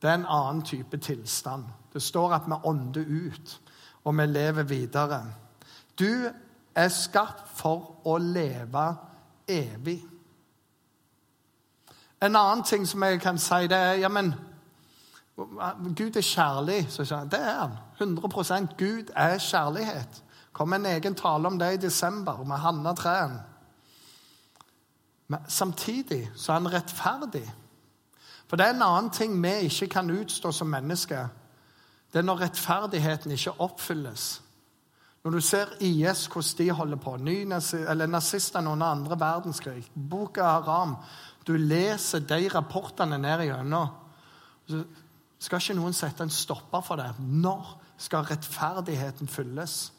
Det 0.02 0.10
er 0.10 0.14
en 0.22 0.26
annen 0.30 0.64
type 0.64 0.98
tilstand. 0.98 1.66
Det 1.94 2.02
står 2.02 2.34
at 2.34 2.48
vi 2.48 2.64
ånder 2.64 3.04
ut, 3.28 3.60
og 4.04 4.18
vi 4.18 4.26
lever 4.26 4.64
videre. 4.64 5.24
Du 6.00 6.30
er 6.76 6.88
skapt 6.88 7.50
for 7.60 8.06
å 8.06 8.18
leve 8.18 8.94
evig. 9.48 10.00
En 12.22 12.36
annen 12.36 12.64
ting 12.64 12.88
som 12.88 13.04
jeg 13.04 13.20
kan 13.20 13.38
si, 13.38 13.68
det 13.68 13.78
er 13.78 14.06
ja, 14.06 14.08
men 14.08 14.32
Gud 15.38 16.16
er 16.16 16.22
kjærlig. 16.26 16.88
Så 16.90 17.06
sier 17.06 17.18
han, 17.22 17.30
det 17.30 17.40
er 17.40 17.60
han. 17.60 17.78
100% 18.02 18.74
Gud 18.78 19.12
er 19.16 19.38
kjærlighet. 19.38 20.24
kom 20.54 20.74
en 20.74 20.86
egen 20.86 21.16
tale 21.16 21.48
om 21.48 21.60
det 21.60 21.74
i 21.74 21.78
desember 21.78 22.44
med 22.44 22.58
Hanna 22.58 22.94
Træn. 22.94 23.38
Men 25.28 25.40
samtidig 25.48 26.32
så 26.36 26.52
er 26.52 26.60
han 26.60 26.74
rettferdig. 26.74 27.54
For 28.48 28.58
det 28.58 28.66
er 28.66 28.74
en 28.74 28.82
annen 28.82 29.12
ting 29.12 29.44
vi 29.44 29.68
ikke 29.68 29.88
kan 29.88 30.10
utstå 30.10 30.52
som 30.52 30.68
mennesker. 30.68 31.28
Det 32.14 32.20
er 32.20 32.24
når 32.24 32.42
rettferdigheten 32.42 33.32
ikke 33.32 33.62
oppfylles. 33.62 34.42
Når 35.24 35.32
du 35.32 35.42
ser 35.42 35.66
IS, 35.80 36.26
hvordan 36.26 36.58
de 36.58 36.72
holder 36.72 36.96
på, 36.96 37.18
nazistene 37.18 38.70
under 38.70 38.88
andre 38.88 39.20
verdenskrig, 39.20 39.92
boka 40.10 40.42
Haram 40.42 40.96
Du 41.48 41.54
leser 41.54 42.20
de 42.20 42.50
rapportene 42.50 43.18
ned 43.18 43.42
igjennom 43.42 43.88
skal 45.40 45.62
ikke 45.62 45.78
noen 45.78 45.94
sette 45.94 46.26
en 46.26 46.34
stopper 46.34 46.82
for 46.86 47.00
det? 47.00 47.12
Når 47.20 47.76
skal 48.02 48.26
rettferdigheten 48.30 49.30
fylles? 49.30 49.94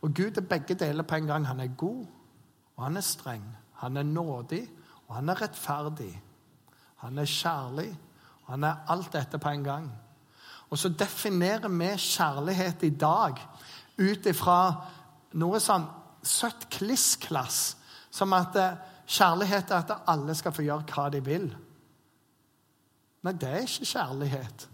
Og 0.00 0.14
Gud 0.16 0.36
er 0.36 0.48
begge 0.48 0.74
deler 0.74 1.04
på 1.04 1.16
en 1.16 1.26
gang. 1.28 1.46
Han 1.48 1.60
er 1.60 1.76
god, 1.76 2.06
og 2.76 2.84
han 2.84 2.96
er 2.96 3.04
streng. 3.04 3.44
Han 3.80 3.96
er 3.96 4.02
nådig, 4.02 4.62
og 5.08 5.14
han 5.14 5.28
er 5.28 5.42
rettferdig. 5.42 6.12
Han 6.96 7.18
er 7.18 7.24
kjærlig, 7.24 7.90
og 8.44 8.52
han 8.52 8.64
er 8.64 8.84
alt 8.88 9.12
dette 9.12 9.38
på 9.38 9.48
en 9.48 9.64
gang. 9.64 9.90
Og 10.70 10.78
så 10.78 10.88
definerer 10.88 11.68
vi 11.68 11.88
kjærlighet 11.96 12.82
i 12.82 12.90
dag 12.90 13.40
ut 13.98 14.26
ifra 14.26 14.58
noe 15.40 15.60
sånn 15.60 15.86
søtt 16.22 16.68
kliss-klass, 16.72 17.76
som 18.10 18.32
at 18.36 18.56
eh, 18.56 18.78
kjærlighet 19.06 19.70
er 19.70 19.82
at 19.84 20.08
alle 20.10 20.34
skal 20.36 20.54
få 20.54 20.64
gjøre 20.66 20.86
hva 20.92 21.08
de 21.12 21.20
vil. 21.24 21.48
Nei, 23.22 23.32
det 23.32 23.48
er 23.48 23.66
ikke 23.66 23.84
kjærlighet. 23.84 24.68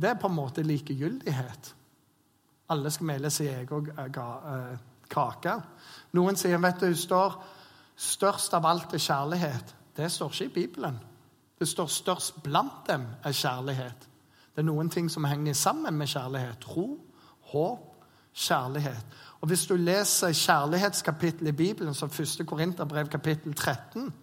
Det 0.00 0.08
er 0.08 0.20
på 0.20 0.28
en 0.30 0.34
måte 0.34 0.62
likegyldighet. 0.62 1.74
Alle 2.70 2.90
skal 2.90 3.06
mele 3.06 3.30
sin 3.30 3.46
egen 3.46 3.90
eh, 3.98 4.78
kake. 5.10 5.56
Noen 6.16 6.38
sier 6.38 6.60
vet 6.62 6.80
du, 6.80 6.94
står 6.94 7.42
'størst 7.96 8.54
av 8.54 8.66
alt 8.66 8.94
er 8.94 8.98
kjærlighet'. 8.98 9.74
Det 9.96 10.12
står 10.12 10.30
ikke 10.32 10.44
i 10.44 10.54
Bibelen. 10.54 11.00
Det 11.58 11.68
står 11.68 11.86
'størst 11.86 12.42
blant 12.42 12.86
dem 12.86 13.06
er 13.24 13.32
kjærlighet'. 13.32 14.08
Det 14.54 14.58
er 14.58 14.62
noen 14.62 14.90
ting 14.90 15.10
som 15.10 15.24
henger 15.24 15.52
sammen 15.52 15.94
med 15.94 16.06
kjærlighet. 16.06 16.58
Tro, 16.60 17.00
håp, 17.40 18.04
kjærlighet. 18.34 19.06
Og 19.40 19.48
Hvis 19.48 19.66
du 19.66 19.76
leser 19.76 20.32
kjærlighetskapittelet 20.32 21.48
i 21.48 21.56
Bibelen, 21.56 21.94
som 21.94 22.08
1. 22.08 22.46
Korinterbrev 22.46 23.08
kapittel 23.08 23.54
13, 23.54 24.14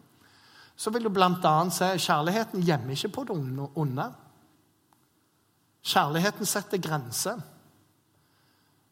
så 0.78 0.94
vil 0.94 1.08
du 1.08 1.10
bl.a. 1.10 1.54
se 1.74 1.90
kjærligheten 1.98 2.64
gjemmer 2.66 2.94
ikke 2.94 3.14
på 3.16 3.24
det 3.28 3.38
onde. 3.82 4.08
Kjærligheten 5.88 6.46
setter 6.46 6.82
grenser. 6.82 7.40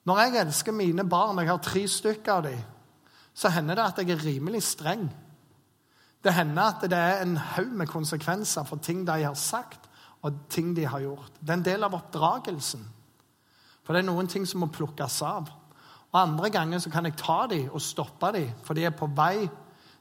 Når 0.05 0.21
jeg 0.21 0.39
elsker 0.41 0.73
mine 0.73 1.05
barn, 1.09 1.39
jeg 1.41 1.49
har 1.49 1.61
tre 1.61 1.83
stykker 1.89 2.33
av 2.33 2.43
dem, 2.45 2.61
så 3.35 3.51
hender 3.53 3.77
det 3.77 3.85
at 3.85 4.01
jeg 4.01 4.15
er 4.15 4.25
rimelig 4.25 4.63
streng. 4.63 5.07
Det 6.23 6.33
hender 6.33 6.71
at 6.71 6.85
det 6.89 6.97
er 6.97 7.21
en 7.21 7.35
haug 7.37 7.73
med 7.77 7.89
konsekvenser 7.89 8.65
for 8.65 8.81
ting 8.81 9.03
de 9.05 9.21
har 9.21 9.37
sagt, 9.37 9.89
og 10.25 10.47
ting 10.49 10.73
de 10.77 10.87
har 10.89 11.03
gjort. 11.03 11.35
Det 11.39 11.51
er 11.51 11.59
en 11.59 11.65
del 11.67 11.85
av 11.85 11.93
oppdragelsen. 11.93 12.81
For 13.85 13.93
det 13.93 14.01
er 14.01 14.07
noen 14.07 14.29
ting 14.29 14.47
som 14.49 14.63
må 14.63 14.71
plukkes 14.73 15.19
av. 15.21 15.51
Og 16.09 16.17
Andre 16.17 16.49
ganger 16.49 16.81
så 16.81 16.89
kan 16.89 17.05
jeg 17.05 17.17
ta 17.19 17.43
dem 17.51 17.69
og 17.69 17.83
stoppe 17.83 18.31
dem, 18.33 18.55
for 18.65 18.73
de 18.73 18.87
er 18.87 18.95
på 18.95 19.09
vei 19.13 19.45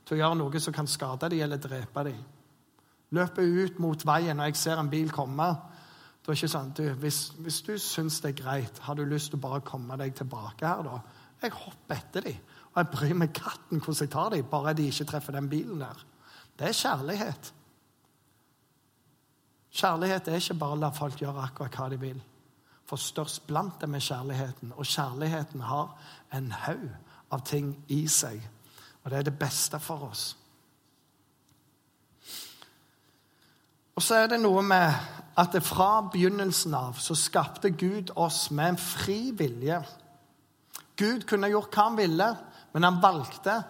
til 0.05 0.17
å 0.17 0.21
gjøre 0.21 0.39
noe 0.41 0.61
som 0.61 0.75
kan 0.77 0.89
skade 0.91 1.31
dem 1.33 1.45
eller 1.47 1.61
drepe 1.63 2.05
dem. 2.09 2.21
Løper 3.15 3.43
ut 3.65 3.79
mot 3.83 4.07
veien 4.07 4.41
og 4.41 4.51
jeg 4.51 4.61
ser 4.61 4.81
en 4.81 4.91
bil 4.91 5.13
komme. 5.15 5.49
Da 6.25 6.33
er 6.33 6.39
ikke 6.39 6.51
sånn, 6.51 6.73
du, 6.77 6.87
hvis, 7.01 7.21
hvis 7.45 7.61
du 7.67 7.75
syns 7.81 8.21
det 8.25 8.33
er 8.33 8.39
greit, 8.41 8.81
har 8.87 8.97
du 8.97 9.05
lyst 9.09 9.33
til 9.33 9.41
å 9.41 9.45
bare 9.45 9.65
komme 9.67 9.97
deg 10.01 10.15
tilbake 10.17 10.67
her, 10.67 10.87
da? 10.87 11.25
Jeg 11.43 11.53
hopper 11.53 11.99
etter 11.99 12.25
dem. 12.25 12.53
Og 12.73 12.81
jeg 12.81 12.91
bryr 12.95 13.19
meg 13.21 13.35
katten 13.37 13.83
hvordan 13.83 14.07
jeg 14.07 14.13
tar 14.15 14.31
dem, 14.33 14.47
bare 14.51 14.73
de 14.75 14.89
ikke 14.89 15.07
treffer 15.11 15.37
den 15.37 15.51
bilen 15.53 15.83
der. 15.85 16.01
Det 16.59 16.71
er 16.71 16.79
kjærlighet. 16.79 17.51
Kjærlighet 19.75 20.31
er 20.31 20.41
ikke 20.41 20.59
bare 20.63 20.79
å 20.79 20.81
la 20.81 20.91
folk 20.95 21.21
gjøre 21.21 21.45
akkurat 21.45 21.77
hva 21.79 21.91
de 21.93 22.01
vil. 22.01 22.23
For 22.89 23.01
størst 23.01 23.45
blant 23.49 23.81
dem 23.83 23.97
er 23.97 24.05
kjærligheten, 24.05 24.73
og 24.77 24.89
kjærligheten 24.89 25.65
har 25.69 25.95
en 26.37 26.51
haug 26.65 26.89
av 27.35 27.45
ting 27.49 27.73
i 27.93 28.05
seg 28.09 28.43
og 29.05 29.11
det 29.11 29.19
er 29.19 29.29
det 29.29 29.39
beste 29.39 29.79
for 29.83 30.09
oss. 30.09 30.25
Og 33.95 34.03
så 34.03 34.25
er 34.25 34.33
det 34.33 34.41
noe 34.43 34.63
med 34.67 35.11
at 35.39 35.55
fra 35.63 36.01
begynnelsen 36.11 36.75
av 36.75 36.99
så 37.03 37.15
skapte 37.19 37.71
Gud 37.71 38.11
oss 38.19 38.49
med 38.51 38.73
en 38.73 38.81
fri 38.81 39.19
vilje. 39.37 39.79
Gud 40.99 41.27
kunne 41.31 41.51
gjort 41.53 41.75
hva 41.75 41.87
han 41.91 41.99
ville, 41.99 42.29
men 42.75 42.87
han 42.87 43.01
valgte 43.03 43.61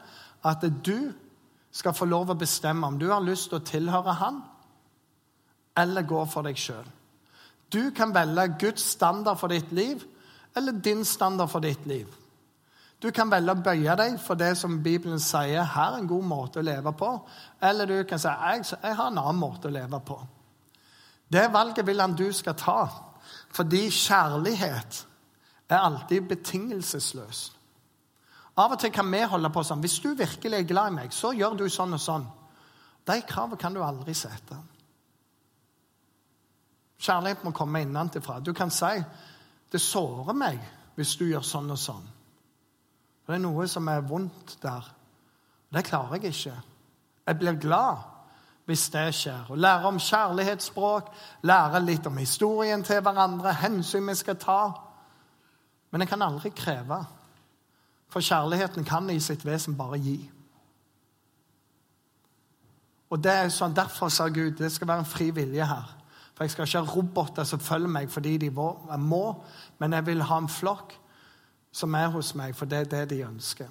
at 0.44 0.64
du 0.84 1.12
skal 1.74 1.96
få 1.96 2.06
lov 2.08 2.32
å 2.32 2.38
bestemme 2.38 2.86
om 2.86 2.98
du 3.00 3.08
har 3.10 3.24
lyst 3.24 3.50
til 3.50 3.58
å 3.58 3.66
tilhøre 3.66 4.16
han, 4.20 4.42
eller 5.76 6.06
gå 6.06 6.20
for 6.30 6.46
deg 6.46 6.60
sjøl. 6.60 6.86
Du 7.72 7.90
kan 7.96 8.14
velge 8.14 8.52
Guds 8.60 8.84
standard 8.94 9.40
for 9.40 9.50
ditt 9.50 9.72
liv 9.74 10.04
eller 10.54 10.76
din 10.78 11.02
standard 11.04 11.50
for 11.50 11.64
ditt 11.64 11.86
liv. 11.90 12.06
Du 13.04 13.10
kan 13.12 13.28
velge 13.28 13.52
å 13.52 13.60
bøye 13.60 13.94
deg 14.00 14.14
for 14.22 14.40
det 14.40 14.54
som 14.56 14.78
Bibelen 14.80 15.20
sier 15.20 15.66
her 15.74 15.90
er 15.92 15.98
en 15.98 16.08
god 16.08 16.24
måte 16.24 16.62
å 16.62 16.64
leve 16.64 16.92
på. 16.96 17.10
Eller 17.60 17.90
du 17.90 17.98
kan 18.08 18.20
si 18.20 18.30
jeg, 18.30 18.62
jeg 18.80 18.96
har 18.96 19.10
en 19.10 19.20
annen 19.20 19.42
måte 19.42 19.68
å 19.68 19.74
leve 19.74 20.00
på. 20.00 20.16
Det 21.28 21.42
valget 21.52 21.84
vil 21.84 22.00
han 22.00 22.14
du 22.16 22.30
skal 22.32 22.56
ta, 22.56 22.86
fordi 23.52 23.82
kjærlighet 23.92 25.02
er 25.68 25.84
alltid 25.84 26.30
betingelsesløs. 26.32 27.44
Av 28.56 28.72
og 28.72 28.80
til 28.80 28.92
kan 28.94 29.12
vi 29.12 29.20
holde 29.28 29.52
på 29.52 29.66
sånn. 29.66 29.84
Hvis 29.84 29.98
du 30.00 30.14
virkelig 30.16 30.62
er 30.62 30.68
glad 30.68 30.92
i 30.92 30.96
meg, 31.02 31.12
så 31.12 31.34
gjør 31.36 31.58
du 31.60 31.66
sånn 31.68 31.98
og 31.98 32.00
sånn. 32.00 32.26
De 33.04 33.20
kravene 33.28 33.60
kan 33.60 33.76
du 33.76 33.82
aldri 33.84 34.16
sette. 34.16 34.56
Kjærlighet 37.04 37.44
må 37.44 37.52
komme 37.52 37.84
innenfra. 37.84 38.40
Du 38.40 38.54
kan 38.56 38.72
si 38.72 38.96
det 39.72 39.82
sårer 39.82 40.36
meg 40.38 40.60
hvis 40.96 41.18
du 41.20 41.26
gjør 41.28 41.44
sånn 41.44 41.74
og 41.74 41.80
sånn. 41.84 42.13
Det 43.24 43.34
er 43.34 43.40
noe 43.40 43.66
som 43.70 43.88
er 43.88 44.04
vondt 44.04 44.58
der. 44.62 44.88
Det 45.72 45.84
klarer 45.84 46.20
jeg 46.20 46.34
ikke. 46.34 46.56
Jeg 47.26 47.38
blir 47.40 47.60
glad 47.60 48.10
hvis 48.68 48.88
det 48.92 49.08
skjer. 49.16 49.50
Å 49.52 49.56
lære 49.60 49.88
om 49.88 50.00
kjærlighetsspråk, 50.00 51.10
lære 51.44 51.80
litt 51.84 52.06
om 52.08 52.16
historien 52.20 52.84
til 52.84 53.02
hverandre, 53.04 53.52
hensyn 53.60 54.06
vi 54.08 54.14
skal 54.16 54.38
ta. 54.40 54.60
Men 55.92 56.04
jeg 56.04 56.12
kan 56.12 56.24
aldri 56.24 56.52
kreve. 56.56 57.00
For 58.12 58.24
kjærligheten 58.24 58.86
kan 58.88 59.10
i 59.10 59.18
sitt 59.20 59.44
vesen 59.44 59.76
bare 59.76 59.98
gi. 60.00 60.18
Og 63.12 63.20
det 63.22 63.32
er 63.32 63.52
sånn, 63.52 63.76
Derfor 63.76 64.08
sa 64.08 64.28
Gud 64.28 64.56
det 64.58 64.72
skal 64.72 64.88
være 64.88 65.04
en 65.04 65.12
fri 65.12 65.30
vilje 65.30 65.66
her. 65.68 65.92
For 66.34 66.44
Jeg 66.44 66.50
skal 66.50 66.66
ikke 66.66 66.80
ha 66.80 66.94
roboter 66.94 67.44
som 67.44 67.60
følger 67.60 67.88
meg 67.88 68.10
fordi 68.10 68.36
de 68.38 68.50
må, 68.50 69.24
men 69.78 69.92
jeg 69.92 70.06
vil 70.06 70.22
ha 70.22 70.38
en 70.38 70.48
flokk 70.50 70.96
som 71.74 71.94
er 71.98 72.12
hos 72.14 72.34
meg, 72.38 72.54
for 72.54 72.70
det 72.70 72.84
er 72.84 72.90
det 72.90 73.08
de 73.10 73.24
ønsker. 73.26 73.70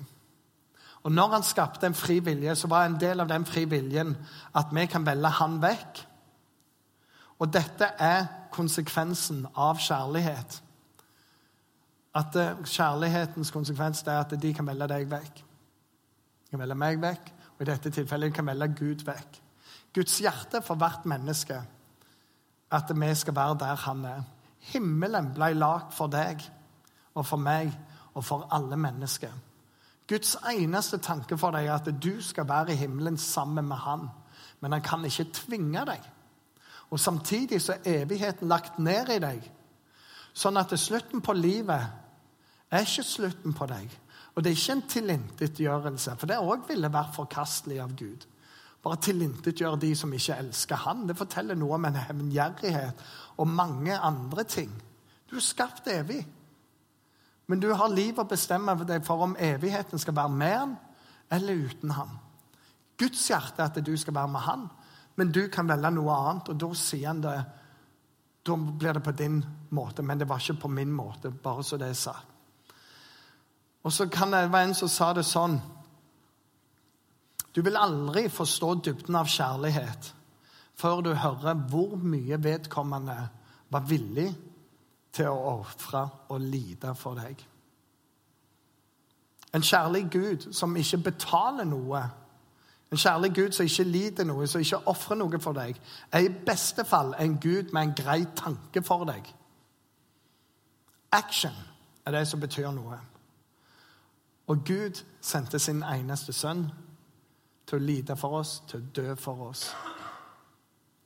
Og 1.04 1.12
når 1.12 1.36
han 1.36 1.44
skapte 1.44 1.88
en 1.88 1.96
fri 1.96 2.20
vilje, 2.24 2.56
så 2.56 2.68
var 2.72 2.86
en 2.86 3.00
del 3.00 3.20
av 3.20 3.28
den 3.28 3.46
fri 3.46 3.66
viljen 3.68 4.16
at 4.56 4.72
vi 4.72 4.86
kan 4.92 5.06
velge 5.06 5.32
han 5.40 5.58
vekk. 5.64 6.04
Og 7.44 7.52
dette 7.52 7.90
er 8.00 8.28
konsekvensen 8.54 9.46
av 9.60 9.82
kjærlighet. 9.84 10.60
At 12.16 12.36
eh, 12.40 12.60
Kjærlighetens 12.64 13.52
konsekvens 13.52 14.04
er 14.08 14.22
at 14.22 14.36
de 14.40 14.54
kan 14.54 14.68
velge 14.68 14.88
deg 14.94 15.10
vekk. 15.12 15.44
De 16.46 16.54
kan 16.54 16.62
velge 16.62 16.78
meg 16.80 17.02
vekk, 17.02 17.32
og 17.56 17.66
i 17.66 17.70
dette 17.72 17.92
tilfellet 17.92 18.32
de 18.32 18.38
kan 18.38 18.48
velge 18.48 18.70
Gud 18.80 19.04
vekk. 19.08 19.40
Guds 19.94 20.20
hjerte 20.22 20.62
for 20.66 20.80
hvert 20.80 21.08
menneske 21.10 21.58
at 22.74 22.92
vi 22.96 23.16
skal 23.16 23.36
være 23.36 23.58
der 23.60 23.76
han 23.86 24.06
er. 24.06 24.22
Himmelen 24.72 25.34
ble 25.36 25.52
lagd 25.58 25.92
for 25.94 26.08
deg 26.08 26.42
og 27.14 27.26
for 27.28 27.38
meg 27.38 27.74
og 28.14 28.26
for 28.26 28.48
alle 28.52 28.78
mennesker. 28.78 29.32
Guds 30.08 30.36
eneste 30.52 30.98
tanke 30.98 31.38
for 31.40 31.56
deg 31.56 31.68
er 31.68 31.78
at 31.78 31.90
du 32.04 32.22
skal 32.22 32.48
være 32.50 32.74
i 32.74 32.80
himmelen 32.82 33.18
sammen 33.18 33.68
med 33.68 33.78
han. 33.86 34.10
Men 34.60 34.72
han 34.72 34.84
kan 34.84 35.06
ikke 35.06 35.32
tvinge 35.34 35.86
deg. 35.88 36.02
Og 36.90 37.00
Samtidig 37.00 37.62
så 37.62 37.74
er 37.86 38.04
evigheten 38.04 38.48
lagt 38.48 38.80
ned 38.80 39.10
i 39.10 39.20
deg. 39.20 39.46
Sånn 40.34 40.58
at 40.58 40.74
slutten 40.80 41.22
på 41.22 41.34
livet 41.34 41.88
er 42.70 42.86
ikke 42.86 43.06
slutten 43.06 43.54
på 43.54 43.66
deg. 43.70 43.90
Og 44.34 44.44
det 44.44 44.52
er 44.52 44.58
ikke 44.58 44.76
en 44.76 44.88
tilintetgjørelse, 44.90 46.16
for 46.18 46.30
det 46.30 46.40
òg 46.42 46.68
ville 46.68 46.90
vært 46.94 47.14
forkastelig 47.16 47.80
av 47.84 47.92
Gud. 47.98 48.26
Bare 48.84 49.00
tilintetgjøre 49.00 49.80
de 49.80 49.94
som 49.96 50.14
ikke 50.14 50.38
elsker 50.42 50.82
Han. 50.84 51.06
Det 51.08 51.16
forteller 51.18 51.56
noe 51.56 51.78
om 51.78 51.86
en 51.88 52.00
hevngjerrighet 52.02 53.04
og 53.38 53.48
mange 53.48 53.96
andre 53.96 54.44
ting. 54.44 54.72
Du 55.30 55.38
er 55.38 55.46
skapt 55.46 55.88
evig. 55.88 56.26
Men 57.46 57.60
du 57.60 57.70
har 57.74 57.92
liv 57.92 58.20
å 58.20 58.28
bestemme 58.28 58.76
deg 58.88 59.04
for 59.06 59.26
om 59.26 59.36
evigheten 59.36 60.00
skal 60.00 60.16
være 60.16 60.32
med 60.32 60.58
han 60.58 60.76
eller 61.34 61.66
uten 61.68 61.92
han. 61.98 62.14
Guds 63.00 63.26
hjerte 63.30 63.64
er 63.64 63.72
at 63.72 63.82
du 63.84 63.94
skal 63.98 64.16
være 64.16 64.32
med 64.32 64.46
han, 64.46 64.68
men 65.16 65.32
du 65.34 65.48
kan 65.52 65.68
velge 65.68 65.92
noe 65.94 66.14
annet. 66.14 66.52
Og 66.54 66.60
da 66.62 66.70
sier 66.78 67.10
han 67.12 67.22
det 67.24 67.42
Da 68.44 68.56
blir 68.60 68.94
det 68.94 69.00
på 69.00 69.12
din 69.16 69.38
måte, 69.72 70.04
men 70.04 70.20
det 70.20 70.28
var 70.28 70.42
ikke 70.42 70.66
på 70.66 70.68
min 70.68 70.92
måte. 70.92 71.30
Bare 71.32 71.64
så 71.64 71.78
det 71.80 71.88
er 71.88 71.94
sagt. 71.94 72.28
Og 73.84 73.94
så 73.94 74.08
kan 74.12 74.32
det 74.32 74.52
være 74.52 74.68
en 74.68 74.76
som 74.76 74.90
sa 74.92 75.14
det 75.14 75.24
sånn 75.24 75.62
Du 77.56 77.62
vil 77.62 77.78
aldri 77.78 78.28
forstå 78.30 78.74
dybden 78.84 79.16
av 79.16 79.32
kjærlighet 79.32 80.14
før 80.76 81.02
du 81.06 81.14
hører 81.14 81.60
hvor 81.70 81.96
mye 82.02 82.40
vedkommende 82.42 83.16
var 83.70 83.84
villig 83.88 84.32
til 85.14 85.30
å 85.30 85.58
ofre 85.60 86.08
og 86.34 86.42
lide 86.42 86.96
for 86.98 87.20
deg. 87.20 87.42
En 89.54 89.62
kjærlig 89.62 90.08
Gud 90.12 90.54
som 90.54 90.76
ikke 90.76 90.98
betaler 90.98 91.68
noe, 91.70 92.02
en 92.92 92.98
kjærlig 92.98 93.32
Gud 93.36 93.52
som 93.52 93.66
ikke 93.66 93.84
lider 93.84 94.26
noe, 94.26 94.48
som 94.48 94.62
ikke 94.62 94.88
ofrer 94.90 95.18
noe 95.18 95.40
for 95.42 95.58
deg, 95.58 95.78
er 96.12 96.26
i 96.26 96.34
beste 96.46 96.86
fall 96.86 97.14
en 97.20 97.40
Gud 97.42 97.72
med 97.74 97.82
en 97.82 97.96
grei 97.98 98.26
tanke 98.38 98.84
for 98.86 99.06
deg. 99.10 99.30
Action 101.12 101.54
er 102.06 102.12
det 102.12 102.28
som 102.28 102.40
betyr 102.40 102.72
noe. 102.74 103.00
Og 104.48 104.66
Gud 104.66 105.04
sendte 105.22 105.60
sin 105.60 105.84
eneste 105.84 106.34
sønn 106.34 106.68
til 107.66 107.80
å 107.80 107.86
lide 107.86 108.18
for 108.20 108.42
oss, 108.42 108.60
til 108.68 108.82
å 108.82 108.92
dø 108.96 109.16
for 109.16 109.48
oss. 109.50 109.68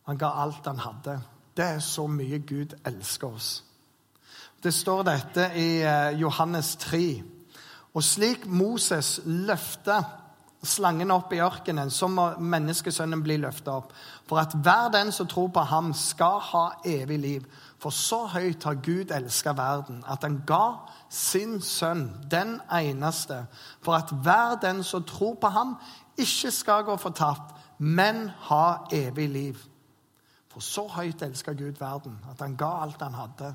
Han 0.08 0.18
ga 0.18 0.32
alt 0.42 0.68
han 0.68 0.80
hadde. 0.80 1.20
Det 1.58 1.66
er 1.66 1.80
så 1.80 2.08
mye 2.08 2.40
Gud 2.40 2.76
elsker 2.86 3.28
oss. 3.28 3.52
Det 4.64 4.74
står 4.74 5.04
dette 5.06 5.52
i 5.56 5.82
eh, 5.86 6.16
Johannes 6.18 6.76
3. 6.82 7.02
Og 7.94 8.04
slik 8.04 8.46
Moses 8.50 9.20
løfta 9.26 10.02
slangen 10.66 11.14
opp 11.14 11.34
i 11.34 11.42
ørkenen, 11.46 11.92
så 11.94 12.10
må 12.10 12.32
menneskesønnen 12.42 13.22
bli 13.24 13.38
løfta 13.38 13.76
opp. 13.78 13.94
For 14.26 14.42
at 14.42 14.56
hver 14.58 14.90
den 14.94 15.12
som 15.14 15.30
tror 15.30 15.52
på 15.54 15.62
ham, 15.70 15.92
skal 15.94 16.42
ha 16.50 16.64
evig 16.86 17.20
liv. 17.22 17.46
For 17.78 17.94
så 17.94 18.24
høyt 18.34 18.66
har 18.66 18.82
Gud 18.82 19.14
elska 19.14 19.54
verden, 19.54 20.02
at 20.10 20.26
han 20.26 20.42
ga 20.50 20.80
sin 21.14 21.60
sønn, 21.62 22.10
den 22.32 22.58
eneste, 22.74 23.44
for 23.86 24.00
at 24.00 24.10
hver 24.10 24.58
den 24.62 24.82
som 24.84 25.06
tror 25.06 25.38
på 25.38 25.54
ham, 25.54 25.78
ikke 26.18 26.52
skal 26.52 26.84
gå 26.90 26.98
fortapt, 26.98 27.54
men 27.78 28.26
ha 28.50 28.90
evig 28.92 29.30
liv. 29.30 29.64
For 30.50 30.66
så 30.66 30.88
høyt 30.98 31.22
elska 31.22 31.54
Gud 31.54 31.78
verden, 31.78 32.18
at 32.32 32.42
han 32.42 32.58
ga 32.58 32.74
alt 32.82 33.06
han 33.06 33.22
hadde 33.22 33.54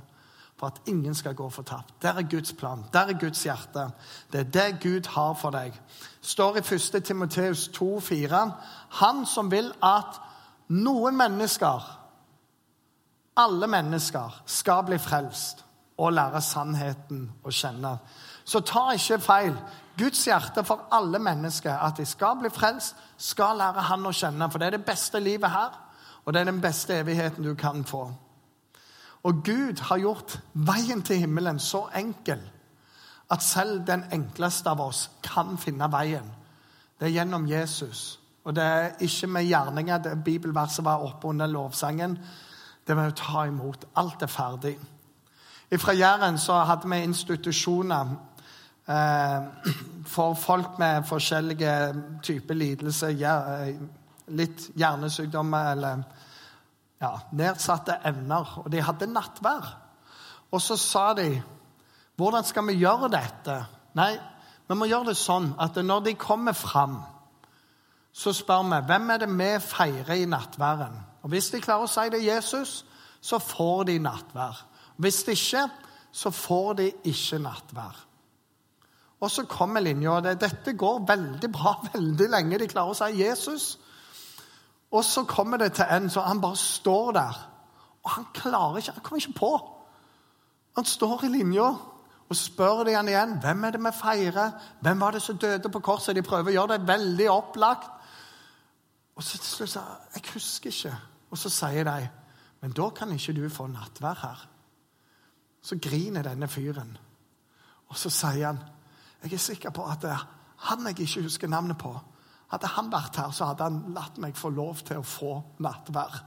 for 0.63 0.67
at 0.67 0.81
ingen 0.87 1.15
skal 1.15 1.35
gå 1.35 1.49
fortapt. 1.51 2.03
Der 2.03 2.09
er 2.09 2.23
Guds 2.23 2.53
plan. 2.53 2.85
Der 2.93 3.01
er 3.01 3.19
Guds 3.21 3.43
hjerte. 3.43 3.91
Det 4.33 4.41
er 4.41 4.45
det 4.45 4.83
Gud 4.83 5.09
har 5.09 5.35
for 5.35 5.51
deg. 5.51 5.81
står 6.21 6.57
i 6.57 6.59
1. 6.59 7.05
Timoteus 7.05 7.69
2,4.: 7.69 8.51
Han 8.91 9.27
som 9.27 9.51
vil 9.51 9.73
at 9.83 10.21
noen 10.69 11.17
mennesker, 11.17 11.99
alle 13.37 13.67
mennesker, 13.67 14.43
skal 14.47 14.85
bli 14.85 14.99
frelst 14.99 15.65
og 15.99 16.13
lære 16.13 16.41
sannheten 16.41 17.33
å 17.45 17.51
kjenne. 17.51 17.99
Så 18.45 18.61
ta 18.61 18.93
ikke 18.95 19.19
feil. 19.19 19.57
Guds 19.99 20.25
hjerte 20.25 20.65
for 20.65 20.87
alle 20.93 21.19
mennesker, 21.19 21.75
at 21.75 21.97
de 21.97 22.07
skal 22.07 22.39
bli 22.39 22.51
frelst, 22.51 22.95
skal 23.19 23.57
lære 23.57 23.83
Han 23.83 24.07
å 24.07 24.13
kjenne. 24.13 24.51
For 24.51 24.59
det 24.59 24.67
er 24.67 24.79
det 24.79 24.85
beste 24.85 25.21
livet 25.21 25.51
her, 25.51 25.71
og 26.25 26.33
det 26.33 26.41
er 26.41 26.45
den 26.45 26.61
beste 26.61 27.01
evigheten 27.01 27.45
du 27.45 27.55
kan 27.55 27.85
få. 27.85 28.13
Og 29.23 29.45
Gud 29.45 29.81
har 29.81 29.99
gjort 30.03 30.41
veien 30.55 31.03
til 31.03 31.23
himmelen 31.23 31.59
så 31.63 31.87
enkel 31.97 32.41
at 33.33 33.43
selv 33.43 33.87
den 33.87 34.05
enkleste 34.13 34.71
av 34.71 34.81
oss 34.81 35.07
kan 35.25 35.57
finne 35.59 35.89
veien. 35.93 36.27
Det 36.99 37.09
er 37.09 37.15
gjennom 37.17 37.47
Jesus. 37.49 38.19
Og 38.45 38.55
det 38.55 38.63
er 38.63 38.91
ikke 39.01 39.27
med 39.27 39.47
gjerninger. 39.47 39.99
Det 39.99 40.25
bibelverset 40.25 40.85
var 40.85 41.05
oppe 41.07 41.29
under 41.29 41.47
lovsangen. 41.47 42.19
Det 42.87 42.97
var 42.97 43.13
å 43.13 43.17
ta 43.17 43.47
imot. 43.47 43.87
Alt 43.97 44.23
er 44.23 44.31
ferdig. 44.31 44.75
Fra 45.79 45.95
Jæren 45.97 46.39
så 46.39 46.59
hadde 46.69 46.91
vi 46.91 46.99
institusjoner 47.03 48.11
eh, 48.89 49.71
for 50.05 50.35
folk 50.35 50.79
med 50.79 51.07
forskjellige 51.09 51.77
typer 52.23 52.55
lidelser. 52.55 53.15
Litt 54.29 54.69
hjernesykdommer 54.77 55.73
eller 55.73 56.05
ja, 57.03 57.13
nedsatte 57.35 57.99
evner. 58.09 58.59
Og 58.63 58.71
de 58.73 58.83
hadde 58.83 59.11
nattvær. 59.11 59.73
Og 60.53 60.63
så 60.63 60.77
sa 60.81 61.11
de 61.19 61.29
hvordan 62.21 62.45
skal 62.47 62.67
vi 62.69 62.79
gjøre 62.83 63.11
dette? 63.11 63.57
Nei, 63.99 64.13
vi 64.69 64.77
må 64.79 64.87
gjøre 64.87 65.11
det 65.11 65.19
sånn 65.19 65.51
at 65.61 65.79
når 65.83 66.05
de 66.07 66.15
kommer 66.21 66.55
fram, 66.57 67.01
så 68.13 68.35
spør 68.37 68.69
vi 68.69 68.81
hvem 68.89 69.11
er 69.15 69.23
det 69.23 69.31
vi 69.33 69.49
feirer 69.65 70.21
i 70.21 70.29
nattværen. 70.29 70.95
Og 71.23 71.33
Hvis 71.33 71.51
de 71.55 71.63
klarer 71.63 71.87
å 71.87 71.91
si 71.91 72.05
det 72.13 72.21
er 72.21 72.37
Jesus, 72.37 72.83
så 73.23 73.39
får 73.41 73.87
de 73.89 73.99
nattvær. 74.03 74.59
Hvis 75.01 75.23
de 75.25 75.37
ikke, 75.37 75.67
så 76.13 76.31
får 76.35 76.75
de 76.81 76.89
ikke 77.09 77.39
nattvær. 77.41 78.01
Og 79.23 79.31
så 79.31 79.45
kommer 79.47 79.81
linja. 79.81 80.19
Dette 80.35 80.75
går 80.75 81.05
veldig 81.09 81.51
bra 81.53 81.77
veldig 81.93 82.29
lenge. 82.29 82.59
De 82.59 82.69
klarer 82.71 82.93
å 82.93 82.99
si 82.99 83.23
Jesus. 83.23 83.67
Og 84.93 85.05
så 85.05 85.25
kommer 85.25 85.57
det 85.57 85.73
til 85.73 85.89
en 85.91 86.11
så 86.11 86.21
han 86.21 86.41
bare 86.41 86.57
står 86.57 87.13
der. 87.13 87.39
Og 88.03 88.11
han 88.11 88.27
klarer 88.35 88.77
ikke, 88.77 88.93
han 88.93 89.03
kommer 89.03 89.21
ikke 89.21 89.39
på. 89.39 89.53
Han 90.77 90.85
står 90.85 91.25
i 91.25 91.29
linja, 91.29 91.71
og 92.29 92.37
spør 92.37 92.85
de 92.85 92.95
han 92.97 93.09
igjen 93.09 93.35
hvem 93.41 93.65
er 93.65 93.75
det 93.75 93.81
vi 93.85 93.93
feirer. 93.93 94.53
Hvem 94.81 95.01
var 95.01 95.11
det 95.13 95.23
som 95.23 95.39
døde 95.39 95.69
på 95.69 95.81
korset? 95.85 96.17
De 96.17 96.23
prøver 96.25 96.49
å 96.49 96.55
gjøre 96.55 96.79
det 96.79 96.89
veldig 96.89 97.31
opplagt. 97.31 97.91
Og 99.17 99.23
så 99.23 99.37
til 99.39 99.49
slutt 99.49 99.73
sier 99.75 100.15
jeg 100.15 100.33
husker 100.35 100.73
ikke. 100.73 100.95
Og 101.31 101.39
så 101.39 101.53
sier 101.53 101.85
de 101.85 102.09
Men 102.63 102.73
da 102.73 102.89
kan 102.95 103.11
ikke 103.11 103.33
du 103.33 103.49
få 103.51 103.67
nattvær 103.67 104.19
her. 104.23 104.49
Så 105.63 105.77
griner 105.83 106.23
denne 106.23 106.49
fyren. 106.49 106.97
Og 107.89 107.97
så 107.97 108.11
sier 108.11 108.47
han 108.47 108.63
jeg 109.23 109.33
er 109.33 109.39
sikker 109.39 109.71
på 109.71 109.85
at 109.87 110.03
det 110.03 110.11
er 110.11 110.27
han 110.71 110.87
jeg 110.87 111.01
ikke 111.01 111.23
husker 111.23 111.49
navnet 111.49 111.79
på 111.79 111.93
Hadde 112.53 112.69
han 112.69 112.93
vært 112.93 113.17
her, 113.17 113.33
så 113.33 113.49
hadde 113.49 113.65
han 113.65 113.95
latt 113.97 114.19
meg 114.21 114.37
få 114.37 114.51
lov 114.53 114.83
til 114.85 115.01
å 115.01 115.07
få 115.07 115.33
nattvær. 115.65 116.19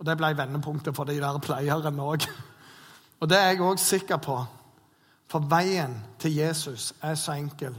Og 0.00 0.06
Det 0.06 0.16
ble 0.16 0.32
vendepunktet 0.36 0.96
for 0.96 1.08
de 1.08 1.18
der 1.20 1.38
pleierne 1.44 2.02
òg. 2.02 2.24
Og 3.20 3.28
det 3.28 3.36
er 3.36 3.50
jeg 3.50 3.60
òg 3.60 3.78
sikker 3.80 4.16
på. 4.16 4.36
For 5.30 5.44
veien 5.48 5.94
til 6.18 6.34
Jesus 6.34 6.92
er 7.02 7.14
så 7.14 7.36
enkel 7.36 7.76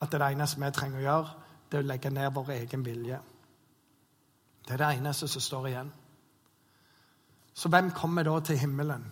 at 0.00 0.10
det, 0.12 0.20
det 0.20 0.32
eneste 0.34 0.60
vi 0.60 0.70
trenger 0.70 1.00
å 1.00 1.04
gjøre, 1.04 1.30
det 1.70 1.78
er 1.78 1.84
å 1.84 1.88
legge 1.88 2.10
ned 2.12 2.34
vår 2.36 2.50
egen 2.58 2.84
vilje. 2.84 3.20
Det 4.64 4.74
er 4.74 4.80
det 4.80 4.90
eneste 4.98 5.28
som 5.28 5.42
står 5.42 5.68
igjen. 5.68 5.92
Så 7.54 7.70
hvem 7.72 7.90
kommer 7.96 8.24
da 8.26 8.36
til 8.40 8.58
himmelen? 8.58 9.04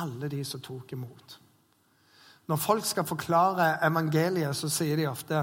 Alle 0.00 0.28
de 0.32 0.40
som 0.44 0.60
tok 0.64 0.92
imot. 0.92 1.38
Når 2.48 2.56
folk 2.56 2.84
skal 2.86 3.06
forklare 3.06 3.78
evangeliet, 3.84 4.56
så 4.56 4.70
sier 4.72 4.96
de 4.96 5.08
ofte 5.10 5.42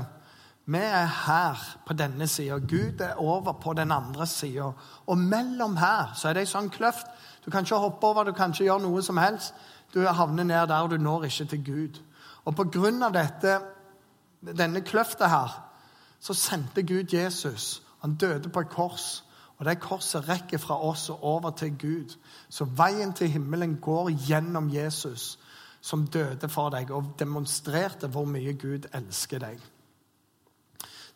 vi 0.66 0.78
er 0.78 1.06
her 1.06 1.60
på 1.86 1.94
denne 1.94 2.28
sida, 2.28 2.58
Gud 2.58 3.00
er 3.00 3.20
over 3.22 3.52
på 3.52 3.74
den 3.74 3.92
andre 3.92 4.28
sida. 4.28 4.72
Og 5.06 5.18
mellom 5.18 5.78
her 5.78 6.14
så 6.16 6.30
er 6.30 6.34
det 6.34 6.46
ei 6.46 6.50
sånn 6.50 6.72
kløft. 6.74 7.06
Du 7.46 7.52
kan 7.52 7.68
ikke 7.68 7.78
hoppe 7.84 8.08
over, 8.08 8.26
du 8.26 8.34
kan 8.34 8.54
ikke 8.54 8.66
gjøre 8.66 8.82
noe 8.82 9.04
som 9.06 9.22
helst. 9.22 9.54
Du 9.94 10.02
havner 10.02 10.44
ned 10.44 10.68
der, 10.68 10.82
og 10.82 10.90
du 10.90 10.98
når 10.98 11.28
ikke 11.30 11.46
til 11.46 11.66
Gud. 11.66 12.02
Og 12.46 12.56
på 12.56 12.66
grunn 12.74 13.04
av 13.06 13.14
dette, 13.14 13.60
denne 14.42 14.82
kløfta 14.82 15.30
her, 15.30 15.54
så 16.20 16.34
sendte 16.34 16.84
Gud 16.84 17.14
Jesus. 17.14 17.84
Han 18.02 18.16
døde 18.16 18.50
på 18.50 18.66
et 18.66 18.74
kors. 18.74 19.24
Og 19.58 19.66
det 19.66 19.80
korset 19.80 20.26
rekker 20.30 20.58
fra 20.58 20.82
oss 20.84 21.10
og 21.10 21.24
over 21.24 21.54
til 21.56 21.78
Gud. 21.78 22.18
Så 22.50 22.66
veien 22.66 23.14
til 23.14 23.30
himmelen 23.32 23.78
går 23.82 24.10
gjennom 24.28 24.70
Jesus 24.74 25.38
som 25.86 26.08
døde 26.08 26.50
for 26.50 26.74
deg 26.74 26.90
og 26.92 27.14
demonstrerte 27.20 28.10
hvor 28.10 28.26
mye 28.26 28.58
Gud 28.58 28.90
elsker 28.94 29.40
deg. 29.40 29.62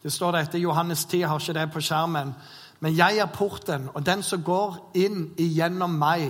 Det 0.03 0.11
står 0.13 0.31
det 0.31 0.41
etter 0.45 0.63
Johannes 0.63 1.05
10, 1.05 1.25
har 1.27 1.39
ikke 1.39 1.57
det 1.57 1.65
på 1.73 1.81
skjermen. 1.83 2.33
Men 2.79 2.95
jeg 2.95 3.19
er 3.19 3.33
porten, 3.33 3.89
og 3.93 4.05
den 4.05 4.23
som 4.23 4.43
går 4.43 4.77
inn 4.95 5.25
igjennom 5.37 5.97
meg, 5.99 6.29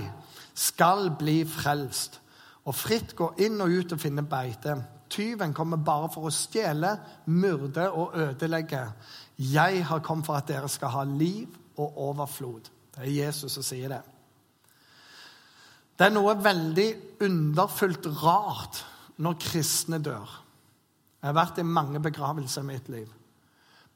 skal 0.58 1.12
bli 1.20 1.44
frelst. 1.48 2.20
Og 2.66 2.76
fritt 2.76 3.14
gå 3.16 3.32
inn 3.46 3.62
og 3.62 3.72
ut 3.72 3.94
og 3.94 4.02
finne 4.02 4.26
beite. 4.28 4.76
Tyven 5.10 5.54
kommer 5.54 5.82
bare 5.82 6.10
for 6.14 6.30
å 6.30 6.34
stjele, 6.34 6.92
myrde 7.34 7.88
og 7.90 8.18
ødelegge. 8.18 8.84
Jeg 9.40 9.84
har 9.86 10.04
kommet 10.06 10.28
for 10.28 10.38
at 10.38 10.50
dere 10.50 10.70
skal 10.70 10.94
ha 10.98 11.06
liv 11.08 11.48
og 11.80 12.02
overflod. 12.10 12.70
Det 12.96 13.06
er 13.06 13.16
Jesus 13.26 13.54
som 13.56 13.66
sier 13.66 13.94
det. 13.94 14.02
Det 16.00 16.08
er 16.08 16.16
noe 16.16 16.36
veldig 16.40 16.90
underfullt 17.26 18.06
rart 18.22 18.84
når 19.20 19.40
kristne 19.44 20.00
dør. 20.04 20.36
Jeg 21.20 21.28
har 21.28 21.36
vært 21.36 21.60
i 21.60 21.68
mange 21.68 22.00
begravelser 22.00 22.64
i 22.64 22.70
mitt 22.70 22.92
liv. 22.92 23.08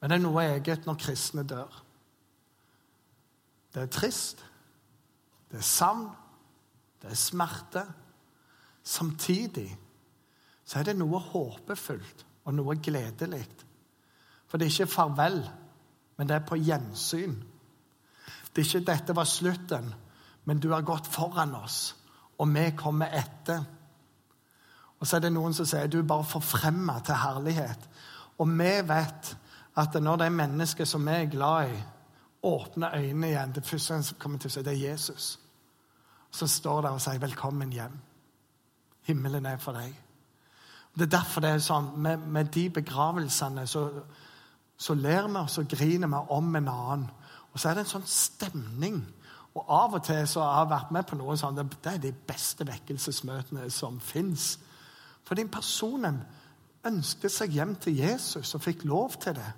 Men 0.04 0.12
det 0.12 0.16
er 0.18 0.20
noe 0.26 0.42
eget 0.44 0.84
når 0.84 0.98
kristne 1.00 1.42
dør. 1.48 1.76
Det 3.72 3.80
er 3.80 3.86
trist, 3.88 4.42
det 5.48 5.56
er 5.56 5.64
savn, 5.64 6.02
det 7.00 7.08
er 7.08 7.16
smerte. 7.16 7.84
Samtidig 8.84 9.70
så 10.60 10.82
er 10.82 10.90
det 10.90 10.94
noe 10.98 11.16
håpefullt 11.24 12.24
og 12.44 12.52
noe 12.52 12.76
gledelig. 12.84 13.46
For 14.44 14.60
det 14.60 14.66
er 14.66 14.74
ikke 14.74 14.92
farvel, 14.92 15.38
men 16.18 16.28
det 16.28 16.36
er 16.36 16.44
på 16.50 16.58
gjensyn. 16.60 17.38
Det 18.52 18.60
er 18.60 18.66
ikke 18.66 18.86
'dette 18.90 19.16
var 19.16 19.24
slutten', 19.24 19.94
men 20.44 20.60
du 20.60 20.68
har 20.72 20.82
gått 20.82 21.06
foran 21.06 21.54
oss, 21.54 21.96
og 22.38 22.54
vi 22.54 22.66
kommer 22.76 23.06
etter. 23.06 23.64
Og 25.00 25.06
så 25.06 25.16
er 25.16 25.20
det 25.20 25.32
noen 25.32 25.54
som 25.54 25.64
sier 25.64 25.86
du 25.86 25.98
er 25.98 26.12
bare 26.12 26.24
forfremma 26.24 26.98
til 27.00 27.14
herlighet. 27.14 27.88
Og 28.38 28.48
vi 28.48 28.74
vet 28.88 29.36
at 29.76 29.94
når 30.02 30.22
er 30.22 30.30
mennesker 30.30 30.84
som 30.84 31.06
vi 31.06 31.10
er 31.10 31.30
glad 31.30 31.70
i, 31.70 31.82
åpner 32.44 32.94
øynene 32.94 33.28
igjen 33.28 33.54
Det 33.54 33.66
første 33.66 34.02
som 34.02 34.16
kommer 34.18 34.38
til 34.38 34.48
å 34.48 34.52
si, 34.52 34.62
det 34.62 34.72
er 34.72 34.90
Jesus. 34.90 35.40
Så 36.30 36.46
står 36.46 36.80
der 36.80 36.90
og 36.90 37.00
sier 37.00 37.18
'velkommen 37.18 37.72
hjem'. 37.72 37.98
Himmelen 39.02 39.46
er 39.46 39.56
for 39.56 39.72
deg. 39.72 39.94
Det 40.94 41.02
er 41.02 41.18
derfor 41.18 41.40
det 41.40 41.50
er 41.50 41.58
sånn, 41.58 41.90
med, 41.96 42.18
med 42.18 42.44
de 42.44 42.70
begravelsene 42.70 43.66
så, 43.66 43.90
så 44.76 44.94
ler 44.94 45.28
vi 45.28 45.36
og 45.36 45.50
så 45.50 45.64
griner 45.64 46.08
vi 46.08 46.26
om 46.28 46.56
en 46.56 46.68
annen. 46.68 47.10
Og 47.52 47.60
så 47.60 47.68
er 47.68 47.74
det 47.74 47.80
en 47.80 47.86
sånn 47.86 48.06
stemning 48.06 49.04
og 49.54 49.64
av 49.70 49.94
og 49.94 50.02
til 50.04 50.26
så 50.26 50.42
har 50.42 50.64
jeg 50.64 50.70
vært 50.70 50.94
med 50.94 51.06
på 51.06 51.18
noe 51.18 51.36
sånn, 51.38 51.58
det 51.58 51.92
er 51.92 52.00
de 52.02 52.12
beste 52.12 52.66
vekkelsesmøtene 52.66 53.68
som 53.70 54.00
fins. 54.02 54.58
Fordi 55.24 55.44
personen 55.46 56.18
ønsket 56.84 57.32
seg 57.32 57.54
hjem 57.54 57.76
til 57.80 58.00
Jesus 58.02 58.54
og 58.54 58.64
fikk 58.64 58.84
lov 58.84 59.14
til 59.22 59.36
det. 59.38 59.52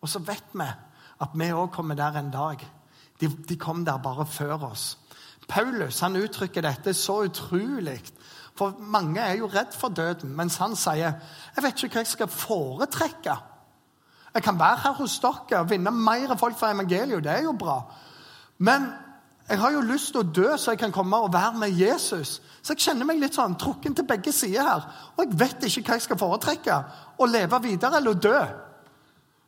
Og 0.00 0.08
så 0.08 0.22
vet 0.24 0.54
vi 0.56 0.68
at 1.20 1.34
vi 1.36 1.50
òg 1.52 1.70
kommer 1.74 1.94
der 1.98 2.16
en 2.18 2.30
dag. 2.32 2.62
De, 3.20 3.28
de, 3.28 3.56
kom 3.56 3.84
der 3.84 4.00
bare 4.00 4.26
før 4.26 4.70
oss. 4.70 4.98
Paulus 5.48 6.00
han 6.00 6.16
uttrykker 6.16 6.64
dette 6.64 6.94
så 6.94 7.20
utrolig. 7.26 8.00
For 8.56 8.76
mange 8.80 9.20
er 9.20 9.38
jo 9.40 9.50
redd 9.50 9.76
for 9.76 9.88
døden, 9.88 10.32
mens 10.36 10.56
han 10.60 10.76
sier 10.76 11.12
jeg 11.56 11.64
vet 11.64 11.84
ikke 11.84 11.98
hva 11.98 12.04
jeg 12.04 12.14
skal 12.14 12.32
foretrekke. 12.32 13.36
Jeg 14.34 14.42
kan 14.46 14.58
være 14.58 14.80
her 14.84 14.96
hos 15.00 15.18
dere 15.20 15.60
og 15.60 15.70
vinne 15.70 15.90
mer 15.90 16.36
folk 16.38 16.58
fra 16.58 16.72
evangeliet. 16.72 17.24
Det 17.24 17.32
er 17.32 17.44
jo 17.48 17.52
bra. 17.58 17.80
Men 18.58 18.92
jeg 19.48 19.58
har 19.58 19.72
jo 19.74 19.80
lyst 19.82 20.12
til 20.14 20.22
å 20.22 20.30
dø, 20.30 20.48
så 20.56 20.70
jeg 20.70 20.78
kan 20.78 20.92
komme 20.94 21.18
og 21.18 21.32
være 21.34 21.58
med 21.58 21.74
Jesus. 21.74 22.36
Så 22.62 22.76
jeg 22.76 22.84
kjenner 22.84 23.08
meg 23.08 23.18
litt 23.18 23.34
sånn 23.34 23.56
trukken 23.58 23.96
til 23.98 24.06
begge 24.06 24.32
sider 24.32 24.62
her. 24.62 24.84
Og 25.16 25.24
jeg 25.24 25.38
vet 25.40 25.66
ikke 25.66 25.82
hva 25.88 25.96
jeg 25.98 26.04
skal 26.06 26.20
foretrekke. 26.20 26.76
Å 27.18 27.26
leve 27.26 27.58
videre 27.64 27.98
eller 27.98 28.14
dø. 28.14 28.36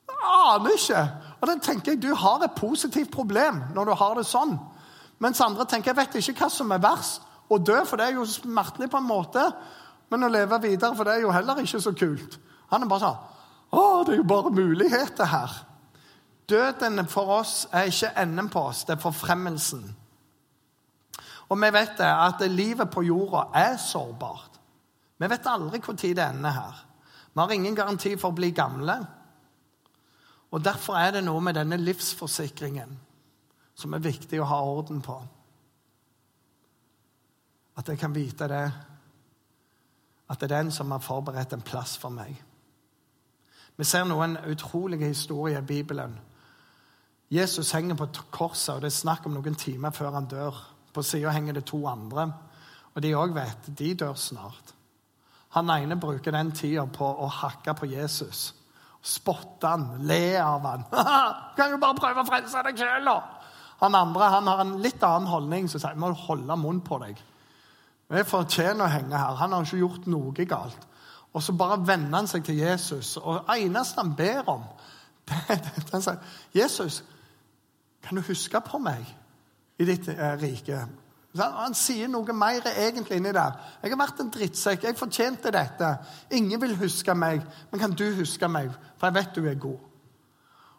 Jeg 0.09 0.33
aner 0.33 0.77
ikke. 0.77 1.03
Og 1.41 1.49
da 1.49 1.57
tenker 1.63 1.93
jeg 1.93 2.03
du 2.03 2.15
har 2.15 2.45
et 2.45 2.57
positivt 2.57 3.11
problem 3.15 3.63
når 3.75 3.91
du 3.91 3.95
har 3.99 4.19
det 4.19 4.27
sånn. 4.29 4.57
Mens 5.23 5.41
andre 5.45 5.67
tenker 5.71 5.93
jeg 5.93 6.01
vet 6.01 6.19
ikke 6.21 6.45
hva 6.45 6.51
som 6.51 6.73
er 6.75 6.83
verst. 6.83 7.23
Å 7.53 7.59
dø, 7.59 7.83
for 7.85 8.01
det 8.01 8.07
er 8.07 8.17
jo 8.17 8.25
smertelig 8.25 8.89
på 8.91 9.01
en 9.01 9.09
måte. 9.09 9.43
Men 10.11 10.25
å 10.25 10.31
leve 10.33 10.61
videre, 10.63 10.97
for 10.97 11.05
det 11.05 11.19
er 11.19 11.27
jo 11.27 11.35
heller 11.35 11.61
ikke 11.61 11.81
så 11.83 11.93
kult. 11.97 12.39
Han 12.73 12.85
er 12.85 12.91
bare 12.91 13.05
sånn 13.05 13.29
Å, 13.73 13.83
det 14.05 14.15
er 14.15 14.21
jo 14.21 14.29
bare 14.29 14.53
muligheter 14.53 15.29
her. 15.29 15.53
Døden 16.49 17.07
for 17.09 17.31
oss 17.39 17.67
er 17.73 17.89
ikke 17.89 18.13
enden 18.21 18.51
på 18.53 18.61
oss, 18.69 18.83
det 18.85 18.97
er 18.97 19.01
forfremmelsen. 19.01 19.85
Og 21.49 21.61
vi 21.61 21.71
vet 21.73 21.95
det, 21.99 22.09
at 22.09 22.43
livet 22.49 22.91
på 22.93 23.05
jorda 23.07 23.47
er 23.57 23.79
sårbart. 23.81 24.59
Vi 25.21 25.29
vet 25.31 25.49
aldri 25.49 25.81
når 25.81 25.99
det 26.03 26.25
ender 26.25 26.51
her. 26.51 26.85
Vi 27.33 27.41
har 27.41 27.53
ingen 27.53 27.77
garanti 27.77 28.17
for 28.17 28.33
å 28.33 28.37
bli 28.37 28.51
gamle. 28.51 28.99
Og 30.53 30.65
Derfor 30.65 30.95
er 31.01 31.11
det 31.11 31.25
noe 31.25 31.41
med 31.41 31.57
denne 31.57 31.77
livsforsikringen 31.81 32.99
som 33.75 33.95
er 33.95 34.05
viktig 34.05 34.41
å 34.41 34.49
ha 34.51 34.59
orden 34.69 35.01
på. 35.03 35.17
At 37.77 37.89
jeg 37.89 37.99
kan 37.99 38.15
vite 38.15 38.49
det, 38.53 38.67
at 40.29 40.41
det 40.41 40.51
er 40.51 40.57
den 40.59 40.71
som 40.73 40.91
har 40.93 41.01
forberedt 41.01 41.57
en 41.57 41.65
plass 41.65 41.97
for 41.99 42.13
meg. 42.13 42.37
Vi 43.77 43.85
ser 43.89 44.05
noen 44.05 44.37
utrolige 44.53 45.09
historier 45.09 45.63
i 45.63 45.67
Bibelen 45.67 46.19
Jesus 47.33 47.71
henger 47.73 47.97
på 47.97 48.07
korset, 48.31 48.75
og 48.75 48.83
det 48.83 48.91
er 48.91 48.99
snakk 48.99 49.27
om 49.27 49.33
noen 49.33 49.55
timer 49.57 49.95
før 49.97 50.19
han 50.19 50.29
dør. 50.29 50.57
På 50.93 51.01
sida 51.03 51.31
henger 51.33 51.57
det 51.57 51.65
to 51.71 51.79
andre, 51.89 52.27
og 52.93 53.03
de 53.03 53.15
òg 53.17 53.33
vet 53.33 53.71
de 53.79 53.95
dør 53.97 54.19
snart. 54.21 54.75
Han 55.57 55.71
ene 55.73 55.97
bruker 55.97 56.33
den 56.33 56.53
tida 56.53 56.85
på 56.85 57.09
å 57.09 57.29
hakke 57.33 57.73
på 57.75 57.89
Jesus. 57.89 58.51
Spotte 59.03 59.67
han, 59.67 59.87
le 60.07 60.37
av 60.39 60.67
han. 60.67 60.85
kan 61.59 61.75
jo 61.75 61.81
bare 61.83 61.99
prøve 61.99 62.23
å 62.23 62.29
frelse 62.29 62.63
deg 62.69 62.79
sjøl, 62.79 63.09
da! 63.09 63.17
Han 63.83 63.99
andre 63.99 64.29
han 64.31 64.47
har 64.47 64.61
en 64.63 64.77
litt 64.83 65.03
annen 65.03 65.27
holdning, 65.27 65.67
som 65.69 65.83
sier 65.83 65.99
må 65.99 66.13
holde 66.29 66.57
munn 66.61 66.79
på 66.87 67.01
deg. 67.03 67.19
Vi 68.13 68.23
fortjener 68.29 68.87
å 68.87 68.93
henge 68.93 69.19
her. 69.19 69.39
Han 69.41 69.57
har 69.57 69.67
ikke 69.67 69.81
gjort 69.81 70.07
noe 70.13 70.47
galt. 70.47 70.87
Og 71.33 71.43
så 71.43 71.55
bare 71.57 71.81
vender 71.83 72.15
han 72.21 72.29
seg 72.31 72.45
til 72.47 72.61
Jesus, 72.61 73.17
og 73.17 73.41
det 73.49 73.57
eneste 73.65 74.03
han 74.03 74.15
ber 74.15 74.51
om, 74.53 74.67
det 75.29 75.41
er 75.49 75.63
dette. 75.65 75.91
Han 75.95 76.05
sier, 76.05 76.21
'Jesus, 76.55 77.03
kan 78.03 78.19
du 78.19 78.23
huske 78.27 78.61
på 78.61 78.79
meg 78.83 79.07
i 79.79 79.87
ditt 79.89 80.09
eh, 80.13 80.37
rike? 80.43 80.85
Han 81.41 81.75
sier 81.75 82.11
noe 82.13 82.33
mer 82.37 82.67
egentlig 82.77 83.17
inni 83.17 83.33
der. 83.33 83.53
'Jeg 83.83 83.91
har 83.91 83.99
vært 83.99 84.21
en 84.21 84.31
drittsekk. 84.31 84.85
Jeg 84.85 84.97
fortjente 84.97 85.51
dette.' 85.51 85.99
'Ingen 86.31 86.61
vil 86.61 86.77
huske 86.77 87.15
meg, 87.15 87.43
men 87.71 87.81
kan 87.81 87.93
du 87.93 88.15
huske 88.15 88.49
meg?' 88.49 88.75
For 88.99 89.07
jeg 89.07 89.15
vet 89.15 89.37
du 89.37 89.47
er 89.47 89.55
god. 89.55 89.79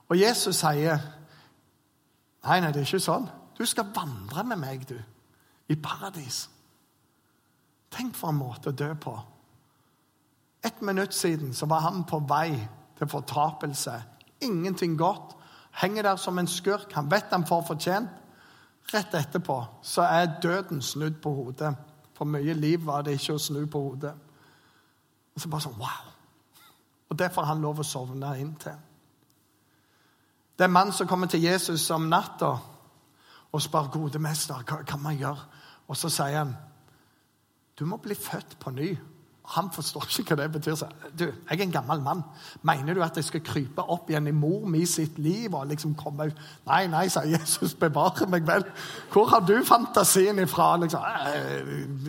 Og 0.09 0.19
Jesus 0.19 0.55
sier, 0.55 0.97
'Nei, 2.43 2.59
nei, 2.59 2.71
det 2.71 2.81
er 2.81 2.85
ikke 2.85 2.99
sånn. 2.99 3.29
Du 3.57 3.65
skal 3.65 3.85
vandre 3.95 4.43
med 4.43 4.57
meg, 4.57 4.89
du, 4.89 4.99
i 5.69 5.75
paradis.' 5.75 6.49
Tenk 7.91 8.15
for 8.15 8.29
en 8.29 8.35
måte 8.35 8.69
å 8.69 8.77
dø 8.77 8.93
på. 8.93 9.19
Et 10.63 10.81
minutt 10.81 11.13
siden 11.13 11.53
så 11.53 11.65
var 11.65 11.79
han 11.79 12.03
på 12.03 12.19
vei 12.19 12.67
til 12.97 13.07
fortapelse. 13.07 14.03
Ingenting 14.41 14.97
godt 14.97 15.35
henger 15.71 16.01
der 16.03 16.15
som 16.15 16.39
en 16.39 16.47
skurk. 16.47 16.93
Han 16.93 17.11
vet 17.11 17.31
han 17.31 17.45
får 17.47 17.65
fortjent. 17.67 18.09
Rett 18.91 19.13
etterpå 19.15 19.57
så 19.81 20.05
er 20.05 20.39
døden 20.43 20.81
snudd 20.81 21.21
på 21.21 21.31
hodet. 21.33 21.71
For 22.13 22.29
mye 22.29 22.53
liv 22.53 22.83
var 22.85 23.05
det 23.05 23.15
ikke 23.17 23.37
å 23.37 23.41
snu 23.41 23.63
på 23.65 23.81
hodet. 23.87 24.13
Og 25.33 25.41
så 25.41 25.49
bare 25.49 25.65
sånn 25.65 25.79
Wow! 25.79 26.11
Og 27.09 27.19
det 27.19 27.29
får 27.33 27.45
han 27.45 27.61
lov 27.61 27.79
å 27.79 27.85
sovne 27.85 28.31
inn 28.41 28.55
til. 28.57 28.77
Det 30.57 30.65
er 30.65 30.69
en 30.69 30.73
mann 30.73 30.93
som 30.93 31.07
kommer 31.07 31.29
til 31.29 31.43
Jesus 31.43 31.83
om 31.93 32.07
natta 32.09 32.51
og 33.53 33.61
spør 33.61 33.89
gode 33.93 34.21
mester, 34.21 34.63
hva 34.65 34.79
kan 34.87 35.01
man 35.01 35.17
gjøre? 35.17 35.45
Og 35.87 35.97
så 35.97 36.09
sier 36.09 36.39
han, 36.39 36.55
du 37.77 37.85
må 37.85 37.99
bli 38.01 38.15
født 38.17 38.57
på 38.61 38.73
ny. 38.73 38.89
Han 39.43 39.67
forstår 39.75 40.05
ikke 40.07 40.37
hva 40.37 40.45
det 40.45 40.53
betyr. 40.53 40.75
Så, 40.79 40.87
du, 41.19 41.25
jeg 41.25 41.57
er 41.59 41.63
en 41.65 41.71
gammel 41.71 42.01
mann. 42.01 42.21
Mener 42.63 42.95
du 42.95 43.01
at 43.03 43.17
jeg 43.19 43.27
skal 43.27 43.43
krype 43.43 43.83
opp 43.91 44.07
igjen 44.09 44.29
i 44.31 44.35
mor 44.35 44.63
mi 44.71 44.85
sitt 44.87 45.19
liv 45.19 45.51
og 45.51 45.67
liksom 45.67 45.97
komme 45.99 46.29
ut? 46.31 46.39
Nei, 46.69 46.85
nei, 46.87 47.09
sa 47.11 47.25
Jesus, 47.27 47.75
bevare 47.79 48.27
meg 48.31 48.47
vel. 48.47 48.63
Hvor 49.11 49.27
har 49.33 49.43
du 49.43 49.57
fantasien 49.67 50.39
ifra? 50.39 50.77
Liksom? 50.79 51.03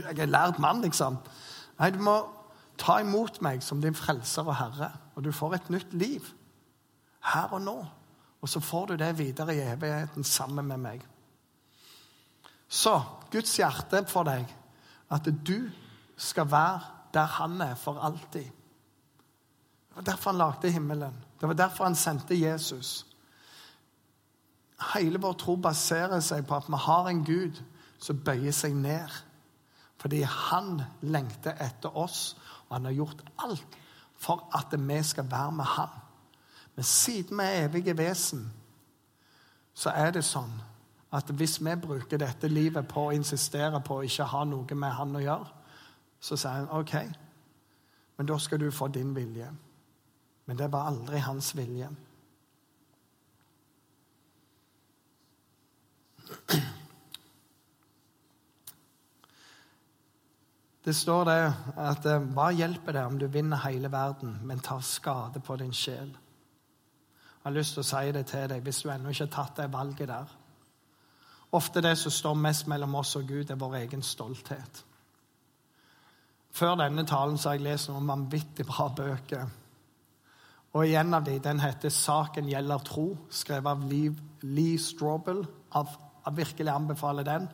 Jeg 0.05 0.15
er 0.15 0.31
lært 0.31 0.63
mann, 0.63 0.85
liksom. 0.87 1.19
Nei, 1.81 1.91
du 1.91 1.99
må 2.07 2.21
ta 2.79 3.01
imot 3.03 3.43
meg 3.43 3.67
som 3.67 3.83
din 3.83 3.99
frelser 3.99 4.47
og 4.47 4.57
herre, 4.59 4.93
og 5.15 5.27
du 5.27 5.33
får 5.35 5.59
et 5.59 5.75
nytt 5.75 5.99
liv. 5.99 6.31
Her 7.35 7.51
og 7.57 7.67
nå. 7.67 7.77
Og 8.45 8.49
så 8.49 8.61
får 8.61 8.93
du 8.93 8.97
det 9.01 9.15
videre 9.19 9.55
i 9.57 9.63
evigheten 9.73 10.25
sammen 10.25 10.69
med 10.69 10.83
meg. 10.87 11.05
Så 12.69 13.01
Guds 13.33 13.57
hjerte 13.59 14.05
for 14.07 14.27
deg 14.29 14.51
at 15.11 15.29
du 15.47 15.71
skal 16.17 16.51
være 16.51 16.95
der 17.15 17.25
han 17.39 17.61
er 17.61 17.75
for 17.75 17.99
alltid. 17.99 18.45
Det 19.89 19.97
var 19.97 20.03
derfor 20.03 20.31
han 20.31 20.39
lagde 20.39 20.71
himmelen. 20.71 21.25
Det 21.41 21.49
var 21.49 21.55
derfor 21.55 21.85
han 21.85 21.95
sendte 21.95 22.41
Jesus. 22.41 23.07
Hele 24.95 25.21
vår 25.21 25.33
tro 25.33 25.57
baserer 25.57 26.21
seg 26.21 26.47
på 26.47 26.57
at 26.57 26.69
vi 26.69 26.81
har 26.87 27.09
en 27.09 27.25
Gud 27.25 27.63
som 27.99 28.21
bøyer 28.25 28.53
seg 28.53 28.75
ned. 28.75 29.09
Fordi 29.97 30.21
han 30.27 30.83
lengter 31.01 31.55
etter 31.63 31.97
oss, 31.97 32.37
og 32.69 32.77
han 32.77 32.85
har 32.85 32.93
gjort 32.99 33.23
alt 33.39 33.79
for 34.19 34.49
at 34.57 34.75
vi 34.79 35.03
skal 35.03 35.31
være 35.31 35.53
med 35.53 35.65
ham. 35.65 35.89
Men 36.75 36.85
siden 36.85 37.39
vi 37.39 37.45
er 37.45 37.65
evige 37.65 37.97
vesen, 37.97 38.53
så 39.75 39.91
er 39.91 40.11
det 40.11 40.25
sånn 40.25 40.53
at 41.15 41.31
hvis 41.31 41.61
vi 41.63 41.75
bruker 41.79 42.19
dette 42.19 42.49
livet 42.49 42.89
på 42.91 43.07
å 43.07 43.15
insistere 43.15 43.81
på 43.81 44.01
å 44.01 44.07
ikke 44.07 44.27
ha 44.33 44.45
noe 44.45 44.75
med 44.75 44.97
han 44.99 45.17
å 45.17 45.23
gjøre, 45.23 45.64
så 46.25 46.37
sier 46.41 46.63
han 46.63 46.71
OK, 46.73 46.95
men 48.17 48.29
da 48.29 48.39
skal 48.41 48.61
du 48.61 48.71
få 48.73 48.89
din 48.89 49.13
vilje. 49.17 49.51
Men 50.47 50.59
det 50.59 50.71
var 50.73 50.89
aldri 50.89 51.19
hans 51.25 51.57
vilje. 51.57 51.89
Det 60.85 60.93
står 60.93 61.25
det 61.25 61.43
at 61.81 62.07
eh, 62.07 62.25
hva 62.37 62.51
hjelper 62.53 62.93
det 62.93 63.05
om 63.09 63.19
du 63.19 63.27
vinner 63.33 63.63
hele 63.65 63.89
verden, 63.93 64.39
men 64.45 64.61
tar 64.61 64.81
skade 64.85 65.41
på 65.41 65.57
din 65.57 65.73
sjel? 65.73 66.11
Jeg 66.13 67.51
har 67.51 67.57
lyst 67.57 67.77
til 67.77 67.85
å 67.85 67.89
si 67.89 68.13
det 68.13 68.27
til 68.29 68.49
deg 68.53 68.65
hvis 68.65 68.83
du 68.85 68.91
ennå 68.93 69.13
ikke 69.13 69.25
har 69.27 69.33
tatt 69.33 69.63
det 69.63 69.73
valget 69.73 70.09
der. 70.09 70.35
Ofte 71.57 71.81
det 71.85 71.97
som 72.01 72.13
står 72.13 72.35
mest 72.41 72.69
mellom 72.69 72.95
oss 73.01 73.17
og 73.17 73.29
Gud, 73.29 73.51
er 73.51 73.61
vår 73.61 73.81
egen 73.81 74.03
stolthet. 74.03 74.85
Før 76.55 76.77
denne 76.79 77.03
talen 77.07 77.39
så 77.39 77.51
har 77.51 77.59
jeg 77.59 77.67
lest 77.67 77.91
noen 77.91 78.07
vanvittig 78.07 78.67
bra 78.69 78.87
bøker. 78.95 79.49
Og 80.75 80.89
En 80.89 81.15
av 81.15 81.25
dem 81.25 81.41
den 81.43 81.61
heter 81.61 81.89
'Saken 81.89 82.49
gjelder 82.49 82.79
tro', 82.79 83.19
skrevet 83.31 83.67
av 83.67 83.83
Lee 84.43 84.79
Strobel. 84.79 85.47
Jeg 85.75 86.37
virkelig 86.37 86.73
anbefaler 86.73 87.23
den. 87.23 87.49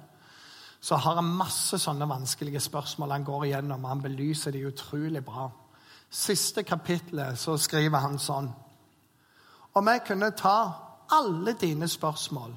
Så 0.81 0.97
har 0.97 1.15
han 1.15 1.25
masse 1.25 1.79
sånne 1.79 2.09
vanskelige 2.09 2.61
spørsmål 2.61 3.11
han 3.11 3.25
går 3.25 3.45
igjennom. 3.45 3.85
Han 3.85 4.03
belyser 4.03 4.51
de 4.51 4.67
utrolig 4.67 5.25
bra. 5.25 5.51
Siste 6.11 6.63
kapitlet 6.63 7.39
så 7.39 7.57
skriver 7.57 7.99
han 7.99 8.19
sånn 8.19 8.53
Om 9.75 9.89
jeg 9.89 10.05
kunne 10.07 10.31
ta 10.31 10.73
alle 11.11 11.53
dine 11.53 11.89
spørsmål, 11.89 12.57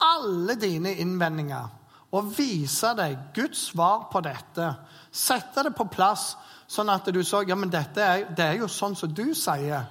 alle 0.00 0.54
dine 0.54 0.92
innvendinger 0.94 1.68
og 2.12 2.32
vise 2.36 2.92
deg 2.96 3.32
Guds 3.34 3.68
svar 3.70 4.08
på 4.12 4.20
dette. 4.24 4.68
Sette 5.12 5.64
det 5.64 5.72
på 5.76 5.88
plass, 5.92 6.34
sånn 6.68 6.92
at 6.92 7.08
du 7.12 7.22
så 7.24 7.42
ja, 7.48 7.56
men 7.56 7.72
dette 7.72 8.04
er, 8.04 8.26
det 8.36 8.44
er 8.44 8.60
jo 8.60 8.68
sånn 8.68 8.96
som 8.96 9.12
du 9.12 9.32
sier. 9.36 9.88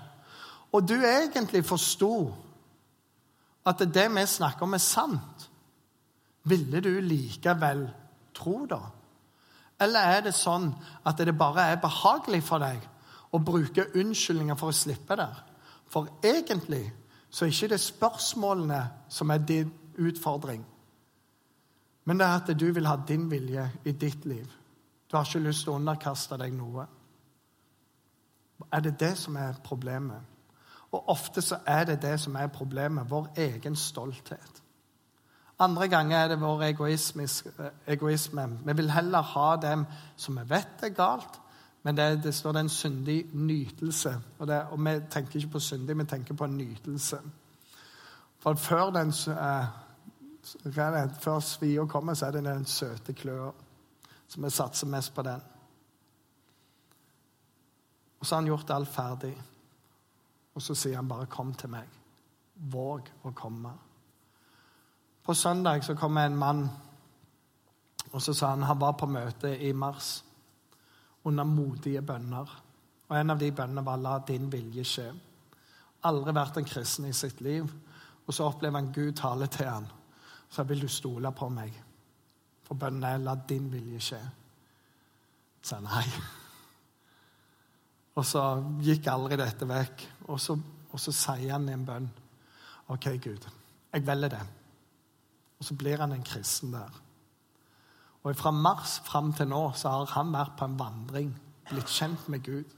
Og 0.71 0.85
du 0.87 0.95
egentlig 1.01 1.63
forsto 1.67 2.13
at 3.67 3.83
det 3.93 4.07
vi 4.13 4.25
snakker 4.25 4.65
om, 4.65 4.73
er 4.73 4.83
sant. 4.83 5.47
Ville 6.49 6.81
du 6.81 6.93
likevel 7.05 7.85
tro 8.33 8.65
da? 8.69 8.81
Eller 9.81 10.15
er 10.17 10.25
det 10.27 10.37
sånn 10.37 10.69
at 11.05 11.17
det 11.17 11.33
bare 11.37 11.71
er 11.73 11.81
behagelig 11.81 12.41
for 12.45 12.61
deg 12.61 12.81
å 13.33 13.41
bruke 13.41 13.89
unnskyldninger 13.97 14.57
for 14.57 14.69
å 14.69 14.77
slippe 14.77 15.17
det? 15.17 15.29
For 15.89 16.09
egentlig 16.25 16.85
så 17.31 17.45
er 17.45 17.53
ikke 17.53 17.71
det 17.73 17.81
spørsmålene 17.81 18.81
som 19.09 19.31
er 19.33 19.45
din 19.45 19.71
utfordring. 19.97 20.63
Men 22.05 22.19
det 22.19 22.25
er 22.27 22.39
at 22.39 22.59
du 22.59 22.71
vil 22.73 22.87
ha 22.87 22.95
din 23.07 23.31
vilje 23.31 23.71
i 23.85 23.91
ditt 23.91 24.25
liv. 24.25 24.47
Du 25.11 25.17
har 25.17 25.25
ikke 25.25 25.43
lyst 25.43 25.65
til 25.65 25.73
å 25.73 25.77
underkaste 25.81 26.37
deg 26.39 26.53
noe. 26.55 26.85
Er 28.71 28.79
det 28.79 28.99
det 28.99 29.17
som 29.17 29.35
er 29.35 29.59
problemet? 29.63 30.21
Og 30.91 31.09
ofte 31.09 31.41
så 31.41 31.61
er 31.65 31.85
det 31.85 32.01
det 32.01 32.19
som 32.19 32.35
er 32.35 32.47
problemet. 32.47 33.09
Vår 33.09 33.27
egen 33.37 33.75
stolthet. 33.75 34.61
Andre 35.59 35.87
ganger 35.87 36.17
er 36.17 36.27
det 36.27 36.41
vår 36.41 36.63
egoisme. 37.87 38.47
Vi 38.65 38.73
vil 38.73 38.91
heller 38.91 39.21
ha 39.21 39.55
dem 39.61 39.85
som 40.15 40.37
vi 40.39 40.49
vet 40.49 40.83
er 40.83 40.89
galt, 40.89 41.37
men 41.83 41.97
det, 41.97 42.23
det 42.23 42.33
står 42.33 42.51
det 42.51 42.59
en 42.59 42.69
syndig 42.69 43.25
nytelse. 43.33 44.15
Og, 44.39 44.47
det, 44.47 44.61
og, 44.71 44.79
vi 44.85 44.95
tenker 45.11 45.35
ikke 45.39 45.51
på 45.51 45.59
syndig, 45.59 45.97
vi 45.97 46.03
tenker 46.03 46.33
på 46.33 46.45
en 46.45 46.57
nytelse. 46.57 47.19
For 48.39 48.53
før 48.53 48.89
den 48.89 49.13
eh, 49.27 49.65
før 51.21 51.39
svia 51.39 51.85
kommer, 51.85 52.13
så 52.13 52.25
er 52.25 52.31
det 52.31 52.43
den 52.45 52.65
søte 52.65 53.13
kløa. 53.13 53.51
Så 54.27 54.41
vi 54.41 54.49
satser 54.49 54.87
mest 54.87 55.13
på 55.15 55.21
den. 55.21 55.41
Og 58.19 58.25
så 58.25 58.35
har 58.35 58.41
han 58.41 58.47
gjort 58.47 58.69
alt 58.69 58.89
ferdig. 58.89 59.33
Og 60.55 60.61
så 60.61 60.75
sier 60.75 60.95
han 60.95 61.07
bare 61.07 61.25
'kom 61.25 61.53
til 61.53 61.69
meg'. 61.69 61.97
Våg 62.55 63.01
å 63.23 63.31
komme. 63.31 63.71
På 65.23 65.33
søndag 65.33 65.83
så 65.83 65.95
kom 65.95 66.17
en 66.17 66.35
mann, 66.35 66.69
og 68.11 68.21
så 68.21 68.33
sa 68.33 68.49
han 68.49 68.63
han 68.63 68.79
var 68.79 68.91
på 68.91 69.05
møte 69.05 69.59
i 69.59 69.71
mars 69.71 70.23
under 71.23 71.43
modige 71.43 72.01
bønner. 72.01 72.61
Og 73.09 73.17
en 73.17 73.29
av 73.29 73.39
de 73.39 73.51
bønnene 73.51 73.85
var 73.85 73.97
'la 73.97 74.19
din 74.27 74.51
vilje 74.51 74.83
skje'. 74.83 75.19
Aldri 76.03 76.33
vært 76.33 76.57
en 76.57 76.65
kristen 76.65 77.05
i 77.05 77.13
sitt 77.13 77.41
liv. 77.41 77.71
Og 78.27 78.33
så 78.33 78.43
opplever 78.43 78.79
han 78.79 78.93
Gud 78.93 79.13
tale 79.13 79.47
til 79.47 79.67
han 79.67 79.87
så 80.51 80.63
vil 80.67 80.83
du 80.83 80.87
stole 80.91 81.31
på 81.31 81.47
meg. 81.49 81.75
For 82.67 82.75
bønnen 82.75 83.03
er 83.03 83.17
'la 83.17 83.35
din 83.49 83.71
vilje 83.71 83.99
skje'. 83.99 84.29
Så 85.61 85.79
nei. 85.79 86.05
Og 88.15 88.25
så 88.25 88.41
gikk 88.83 89.07
aldri 89.07 89.37
dette 89.37 89.67
vekk. 89.67 90.07
Og 90.27 90.39
så, 90.39 90.57
og 90.91 90.99
så 90.99 91.11
sier 91.11 91.51
han 91.51 91.69
i 91.69 91.73
en 91.73 91.85
bønn 91.85 92.09
OK, 92.91 93.05
Gud, 93.23 93.47
jeg 93.93 94.07
velger 94.07 94.29
det. 94.29 94.41
Og 95.59 95.65
så 95.65 95.75
blir 95.75 95.97
han 95.97 96.11
en 96.11 96.23
kristen 96.23 96.73
der. 96.73 97.01
Og 98.23 98.35
fra 98.35 98.51
mars 98.51 98.99
fram 99.05 99.33
til 99.33 99.47
nå 99.47 99.71
så 99.75 99.89
har 99.89 100.05
han 100.05 100.33
vært 100.33 100.57
på 100.57 100.65
en 100.65 100.79
vandring, 100.79 101.31
blitt 101.69 101.89
kjent 101.89 102.27
med 102.29 102.43
Gud, 102.43 102.73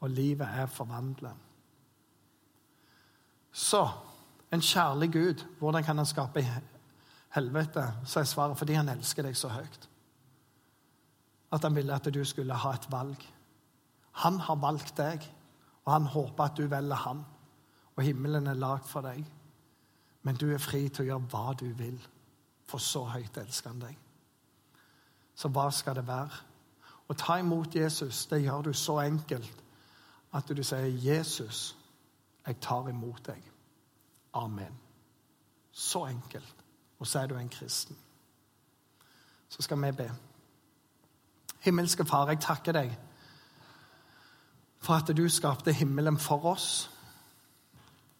og 0.00 0.10
livet 0.10 0.46
er 0.46 0.66
forvandlet. 0.66 1.34
Så 3.52 3.88
en 4.52 4.60
kjærlig 4.60 5.12
Gud, 5.12 5.44
hvordan 5.58 5.84
kan 5.84 5.96
han 5.96 6.06
skape 6.06 6.40
helvete, 7.34 7.84
så 8.04 8.20
er 8.20 8.28
svaret 8.28 8.58
fordi 8.58 8.76
han 8.78 8.88
elsker 8.92 9.26
deg 9.26 9.36
så 9.38 9.50
høyt. 9.54 9.88
At 11.52 11.66
han 11.66 11.74
ville 11.74 11.94
at 11.94 12.08
du 12.14 12.22
skulle 12.24 12.54
ha 12.54 12.72
et 12.74 12.88
valg. 12.90 13.22
Han 14.22 14.38
har 14.40 14.58
valgt 14.62 14.96
deg, 14.98 15.24
og 15.84 15.92
han 15.92 16.06
håper 16.06 16.44
at 16.44 16.58
du 16.58 16.66
velger 16.70 17.02
han. 17.06 17.24
Og 17.96 18.04
himmelen 18.06 18.46
er 18.46 18.58
lagd 18.58 18.86
for 18.88 19.06
deg. 19.06 19.24
Men 20.22 20.36
du 20.36 20.50
er 20.52 20.62
fri 20.62 20.88
til 20.88 21.06
å 21.06 21.08
gjøre 21.08 21.30
hva 21.32 21.54
du 21.58 21.66
vil, 21.78 21.98
for 22.68 22.82
så 22.82 23.04
høyt 23.14 23.38
elsker 23.40 23.72
han 23.72 23.82
deg. 23.82 23.98
Så 25.34 25.48
hva 25.48 25.70
skal 25.72 25.96
det 25.96 26.06
være? 26.06 26.46
Å 27.10 27.16
ta 27.18 27.38
imot 27.40 27.74
Jesus, 27.74 28.26
det 28.30 28.42
gjør 28.44 28.68
du 28.68 28.72
så 28.76 29.00
enkelt 29.02 29.64
at 30.32 30.48
du 30.54 30.62
sier, 30.62 30.86
'Jesus, 30.86 31.76
jeg 32.46 32.60
tar 32.60 32.88
imot 32.88 33.26
deg.' 33.26 33.50
Amen. 34.34 34.78
Så 35.72 36.04
enkelt 36.06 36.59
og 37.00 37.06
så 37.06 37.18
er 37.18 37.26
du 37.26 37.36
en 37.36 37.48
kristen. 37.48 37.96
Så 39.48 39.62
skal 39.62 39.82
vi 39.82 39.92
be. 39.92 40.10
Himmelske 41.60 42.04
Far, 42.04 42.28
jeg 42.28 42.40
takker 42.40 42.72
deg 42.72 42.98
for 44.80 44.94
at 44.94 45.16
du 45.16 45.28
skapte 45.28 45.72
himmelen 45.72 46.18
for 46.18 46.44
oss. 46.44 46.90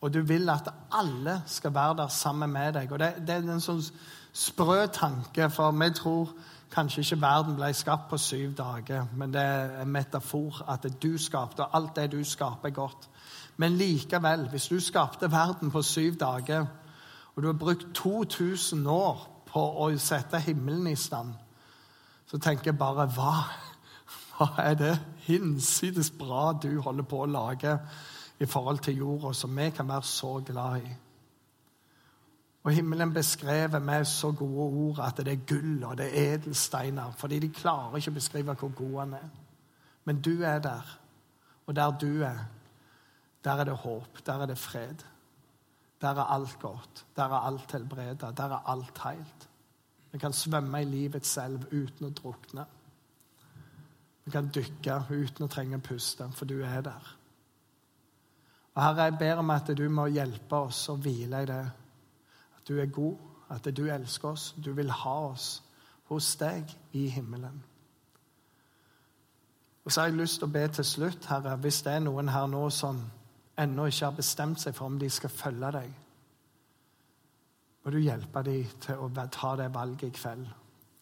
Og 0.01 0.15
du 0.15 0.21
vil 0.21 0.49
at 0.49 0.69
alle 0.93 1.43
skal 1.47 1.75
være 1.75 1.97
der 1.97 2.09
sammen 2.09 2.51
med 2.51 2.73
deg. 2.73 2.93
Og 2.93 2.99
Det, 2.99 3.15
det 3.27 3.35
er 3.35 3.53
en 3.53 3.61
sånn 3.61 3.83
sprø 4.33 4.87
tanke, 4.93 5.51
for 5.51 5.73
vi 5.77 5.91
tror 5.97 6.33
kanskje 6.71 7.03
ikke 7.03 7.21
verden 7.21 7.57
ble 7.57 7.73
skapt 7.75 8.09
på 8.11 8.19
syv 8.19 8.53
dager, 8.57 9.07
men 9.17 9.33
det 9.33 9.43
er 9.43 9.81
en 9.83 9.89
metafor 9.91 10.63
at 10.71 10.87
du 11.03 11.19
skapte, 11.19 11.65
og 11.65 11.77
alt 11.77 11.97
det 11.97 12.13
du 12.13 12.25
skaper, 12.25 12.69
er 12.69 12.75
godt. 12.75 13.09
Men 13.57 13.77
likevel, 13.77 14.49
hvis 14.49 14.69
du 14.69 14.81
skapte 14.81 15.31
verden 15.31 15.71
på 15.71 15.83
syv 15.83 16.17
dager, 16.21 16.67
og 17.41 17.43
du 17.43 17.49
har 17.49 17.59
brukt 17.59 17.87
2000 17.95 18.87
år 18.87 19.21
på 19.49 19.61
å 19.81 19.87
sette 19.97 20.37
himmelen 20.45 20.91
i 20.91 20.97
stand, 20.97 21.31
så 22.29 22.37
tenker 22.37 22.69
jeg 22.69 22.77
bare 22.79 23.07
hva, 23.17 23.37
hva 24.37 24.49
er 24.61 24.75
det 24.77 24.91
hinsides 25.25 26.11
bra 26.21 26.51
du 26.53 26.83
holder 26.85 27.07
på 27.09 27.23
å 27.23 27.29
lage 27.33 27.79
i 28.37 28.45
forhold 28.45 28.83
til 28.85 28.99
jorda, 29.01 29.33
som 29.33 29.57
vi 29.57 29.71
kan 29.73 29.89
være 29.89 30.05
så 30.05 30.35
glad 30.45 30.85
i? 30.85 30.91
Og 32.61 32.77
himmelen 32.77 33.15
beskrevet 33.17 33.81
med 33.83 34.05
så 34.05 34.35
gode 34.37 34.67
ord 34.83 35.01
at 35.07 35.23
det 35.25 35.33
er 35.33 35.47
gull 35.49 35.87
og 35.89 35.97
det 35.97 36.11
er 36.11 36.35
edelsteiner. 36.35 37.15
Fordi 37.17 37.39
de 37.41 37.49
klarer 37.57 37.97
ikke 37.97 38.13
å 38.13 38.19
beskrive 38.19 38.53
hvor 38.53 38.75
god 38.77 38.99
han 38.99 39.15
er. 39.17 39.31
Men 40.05 40.21
du 40.21 40.43
er 40.45 40.61
der. 40.61 40.93
Og 41.65 41.77
der 41.77 41.97
du 41.97 42.21
er, 42.21 42.45
der 43.45 43.65
er 43.65 43.71
det 43.71 43.79
håp. 43.81 44.21
Der 44.27 44.45
er 44.45 44.53
det 44.53 44.59
fred. 44.59 45.07
Der 46.01 46.09
er 46.09 46.33
alt 46.33 46.59
godt. 46.61 47.07
Der 47.17 47.25
er 47.25 47.47
alt 47.47 47.73
helbreda. 47.73 48.31
Der 48.31 48.45
er 48.45 48.69
alt 48.69 48.99
heilt. 49.05 49.49
Vi 50.13 50.19
kan 50.19 50.33
svømme 50.33 50.83
i 50.83 50.85
livets 50.85 51.37
elv 51.39 51.67
uten 51.73 52.09
å 52.09 52.11
drukne. 52.11 52.67
Vi 54.25 54.31
kan 54.31 54.51
dykke 54.55 55.03
uten 55.11 55.47
å 55.47 55.51
trenge 55.51 55.79
å 55.79 55.85
puste, 55.85 56.27
for 56.35 56.49
du 56.51 56.61
er 56.63 56.81
der. 56.87 57.17
Og 58.75 58.83
Herre, 58.83 59.03
jeg 59.03 59.19
ber 59.19 59.43
om 59.43 59.51
at 59.51 59.71
du 59.77 59.89
må 59.89 60.07
hjelpe 60.07 60.57
oss 60.69 60.89
å 60.89 60.97
hvile 60.97 61.43
i 61.43 61.49
det 61.51 61.65
at 62.57 62.69
du 62.69 62.79
er 62.81 62.87
god, 62.87 63.17
at 63.51 63.67
du 63.77 63.87
elsker 63.91 64.29
oss. 64.29 64.55
Du 64.65 64.73
vil 64.73 64.91
ha 64.91 65.17
oss 65.31 65.63
hos 66.11 66.37
deg 66.37 66.71
i 66.93 67.07
himmelen. 67.09 67.63
Og 69.85 69.93
så 69.93 70.01
har 70.01 70.11
jeg 70.11 70.21
lyst 70.21 70.39
til 70.39 70.47
å 70.47 70.53
be 70.53 70.67
til 70.69 70.85
slutt, 70.85 71.27
Herre, 71.27 71.57
hvis 71.57 71.83
det 71.83 71.97
er 71.97 72.05
noen 72.05 72.29
her 72.29 72.47
nå 72.47 72.69
som 72.75 73.01
ennå 73.61 73.87
ikke 73.91 74.09
har 74.09 74.17
bestemt 74.17 74.61
seg 74.63 74.75
for 74.77 74.91
om 74.91 74.99
de 74.99 75.11
skal 75.11 75.33
følge 75.33 75.73
deg, 75.77 75.91
må 77.85 77.91
du 77.91 77.99
hjelpe 77.99 78.43
dem 78.45 78.73
til 78.81 79.01
å 79.01 79.09
ta 79.33 79.55
det 79.57 79.71
valget 79.75 80.11
i 80.11 80.17
kveld 80.17 80.49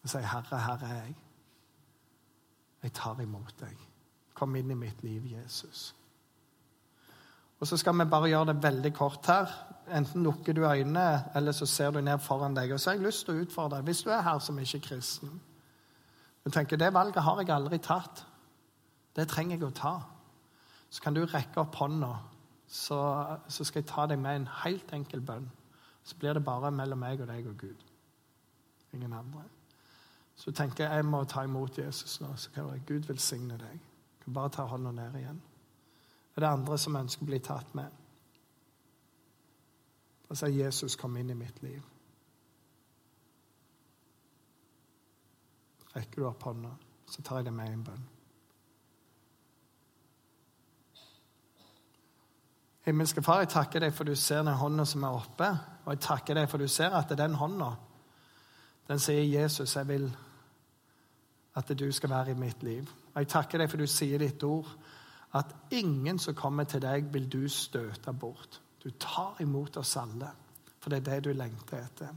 og 0.03 0.09
si, 0.09 0.17
'Herre, 0.17 0.57
her 0.57 0.83
er 0.83 0.95
jeg. 1.03 1.15
Jeg 2.83 2.93
tar 2.93 3.19
imot 3.21 3.55
deg. 3.59 3.77
Kom 4.33 4.55
inn 4.55 4.71
i 4.71 4.73
mitt 4.75 5.03
liv, 5.03 5.25
Jesus.' 5.25 5.93
Og 7.59 7.67
Så 7.67 7.77
skal 7.77 7.97
vi 7.99 8.05
bare 8.05 8.29
gjøre 8.29 8.53
det 8.53 8.63
veldig 8.63 8.93
kort 8.93 9.25
her. 9.25 9.47
Enten 9.91 10.23
lukker 10.23 10.53
du 10.53 10.65
øynene, 10.65 11.31
eller 11.35 11.51
så 11.51 11.65
ser 11.65 11.91
du 11.91 12.01
ned 12.01 12.19
foran 12.19 12.55
deg. 12.55 12.71
Og 12.71 12.79
så 12.79 12.89
har 12.89 12.95
jeg 12.95 13.05
lyst 13.05 13.25
til 13.25 13.35
å 13.35 13.41
utfordre 13.41 13.77
deg, 13.77 13.85
hvis 13.85 14.03
du 14.03 14.09
er 14.09 14.21
her 14.21 14.39
som 14.39 14.59
ikke 14.59 14.77
er 14.77 14.81
kristen 14.81 15.41
Du 16.45 16.49
tenker 16.49 16.77
det 16.77 16.93
valget 16.93 17.23
har 17.23 17.37
jeg 17.37 17.49
aldri 17.49 17.77
tatt. 17.77 18.25
Det 19.15 19.27
trenger 19.27 19.57
jeg 19.57 19.67
å 19.67 19.75
ta. 19.75 20.01
Så 20.89 21.01
kan 21.01 21.13
du 21.13 21.25
rekke 21.25 21.59
opp 21.59 21.75
hånda, 21.75 22.15
så, 22.69 23.37
så 23.47 23.63
skal 23.63 23.81
jeg 23.81 23.89
ta 23.89 24.05
deg 24.05 24.19
med 24.21 24.35
en 24.35 24.49
helt 24.63 24.91
enkel 24.93 25.21
bønn. 25.25 25.47
Så 26.03 26.17
blir 26.21 26.33
det 26.37 26.45
bare 26.45 26.69
mellom 26.71 27.01
meg 27.01 27.21
og 27.21 27.27
deg 27.27 27.47
og 27.49 27.57
Gud. 27.57 27.85
Ingen 28.93 29.13
andre. 29.13 29.43
Så 30.35 30.51
du 30.51 30.55
tenker 30.55 30.93
jeg 30.93 31.05
må 31.05 31.23
ta 31.25 31.43
imot 31.43 31.77
Jesus 31.77 32.19
nå, 32.21 32.29
så 32.37 32.51
kan 32.53 32.69
Gud 32.87 33.09
velsigne 33.09 33.57
deg. 33.57 33.79
Du 34.19 34.23
kan 34.23 34.37
bare 34.37 34.53
ta 34.53 34.67
hånda 34.69 34.91
ned 34.91 35.17
igjen. 35.17 35.41
Er 36.35 36.45
det 36.45 36.51
andre 36.53 36.77
som 36.77 36.95
ønsker 36.95 37.25
å 37.25 37.31
bli 37.31 37.39
tatt 37.43 37.73
med? 37.75 37.89
Da 40.29 40.35
sier 40.35 40.65
Jesus, 40.65 40.95
'Kom 40.95 41.17
inn 41.17 41.29
i 41.29 41.33
mitt 41.33 41.63
liv'. 41.63 41.83
Rekker 45.95 46.21
du 46.21 46.27
opp 46.27 46.43
hånda, 46.43 46.69
så 47.07 47.21
tar 47.21 47.35
jeg 47.35 47.45
det 47.45 47.53
med 47.53 47.69
i 47.69 47.73
en 47.73 47.83
bønn. 47.83 48.18
Himmelske 52.89 53.21
Far, 53.21 53.43
jeg 53.43 53.51
takker 53.53 53.83
deg 53.83 53.93
for 53.93 54.09
du 54.09 54.15
ser 54.17 54.41
den 54.41 54.57
hånda 54.57 54.81
som 54.89 55.03
er 55.05 55.17
oppe. 55.19 55.49
Og 55.85 55.91
jeg 55.93 56.01
takker 56.07 56.39
deg 56.39 56.47
for 56.49 56.57
du 56.57 56.65
ser 56.71 56.95
at 56.97 57.11
den 57.13 57.35
hånda, 57.37 57.67
den 58.89 59.01
sier 59.03 59.21
Jesus, 59.29 59.75
jeg 59.75 59.85
vil 59.85 60.07
at 61.59 61.69
du 61.77 61.85
skal 61.93 62.09
være 62.09 62.33
i 62.33 62.39
mitt 62.39 62.63
liv. 62.65 62.89
Og 63.13 63.21
jeg 63.21 63.29
takker 63.29 63.61
deg 63.61 63.69
for 63.69 63.77
du 63.77 63.85
sier 63.85 64.21
ditt 64.21 64.41
ord, 64.47 64.71
at 65.37 65.53
ingen 65.77 66.17
som 66.17 66.33
kommer 66.33 66.65
til 66.65 66.81
deg, 66.81 67.11
vil 67.13 67.29
du 67.29 67.43
støte 67.53 68.13
bort. 68.17 68.57
Du 68.81 68.89
tar 68.97 69.37
imot 69.43 69.77
oss 69.77 69.93
alle, 70.01 70.31
for 70.81 70.89
det 70.89 71.03
er 71.03 71.09
det 71.11 71.23
du 71.27 71.33
lengter 71.37 71.83
etter. 71.83 72.13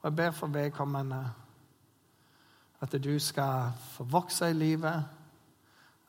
Og 0.00 0.04
Jeg 0.04 0.16
ber 0.22 0.30
for 0.30 0.54
vedkommende 0.54 1.24
at 2.80 2.94
du 3.02 3.18
skal 3.18 3.72
få 3.96 4.06
vokse 4.06 4.50
i 4.50 4.54
livet, 4.54 5.02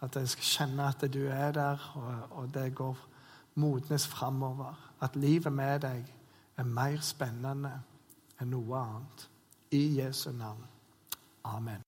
at 0.01 0.15
jeg 0.15 0.29
skal 0.29 0.51
kjenne 0.51 0.91
at 0.93 1.13
du 1.13 1.23
er 1.27 1.51
der, 1.51 1.91
og, 1.95 2.37
og 2.37 2.53
det 2.53 2.75
går 2.75 3.07
modnes 3.55 4.07
framover. 4.07 4.93
At 5.01 5.15
livet 5.15 5.53
med 5.53 5.79
deg 5.79 6.13
er 6.57 6.63
mer 6.63 6.99
spennende 7.01 7.71
enn 8.41 8.51
noe 8.51 8.77
annet. 8.77 9.27
I 9.71 10.01
Jesu 10.01 10.31
navn. 10.31 10.65
Amen. 11.43 11.79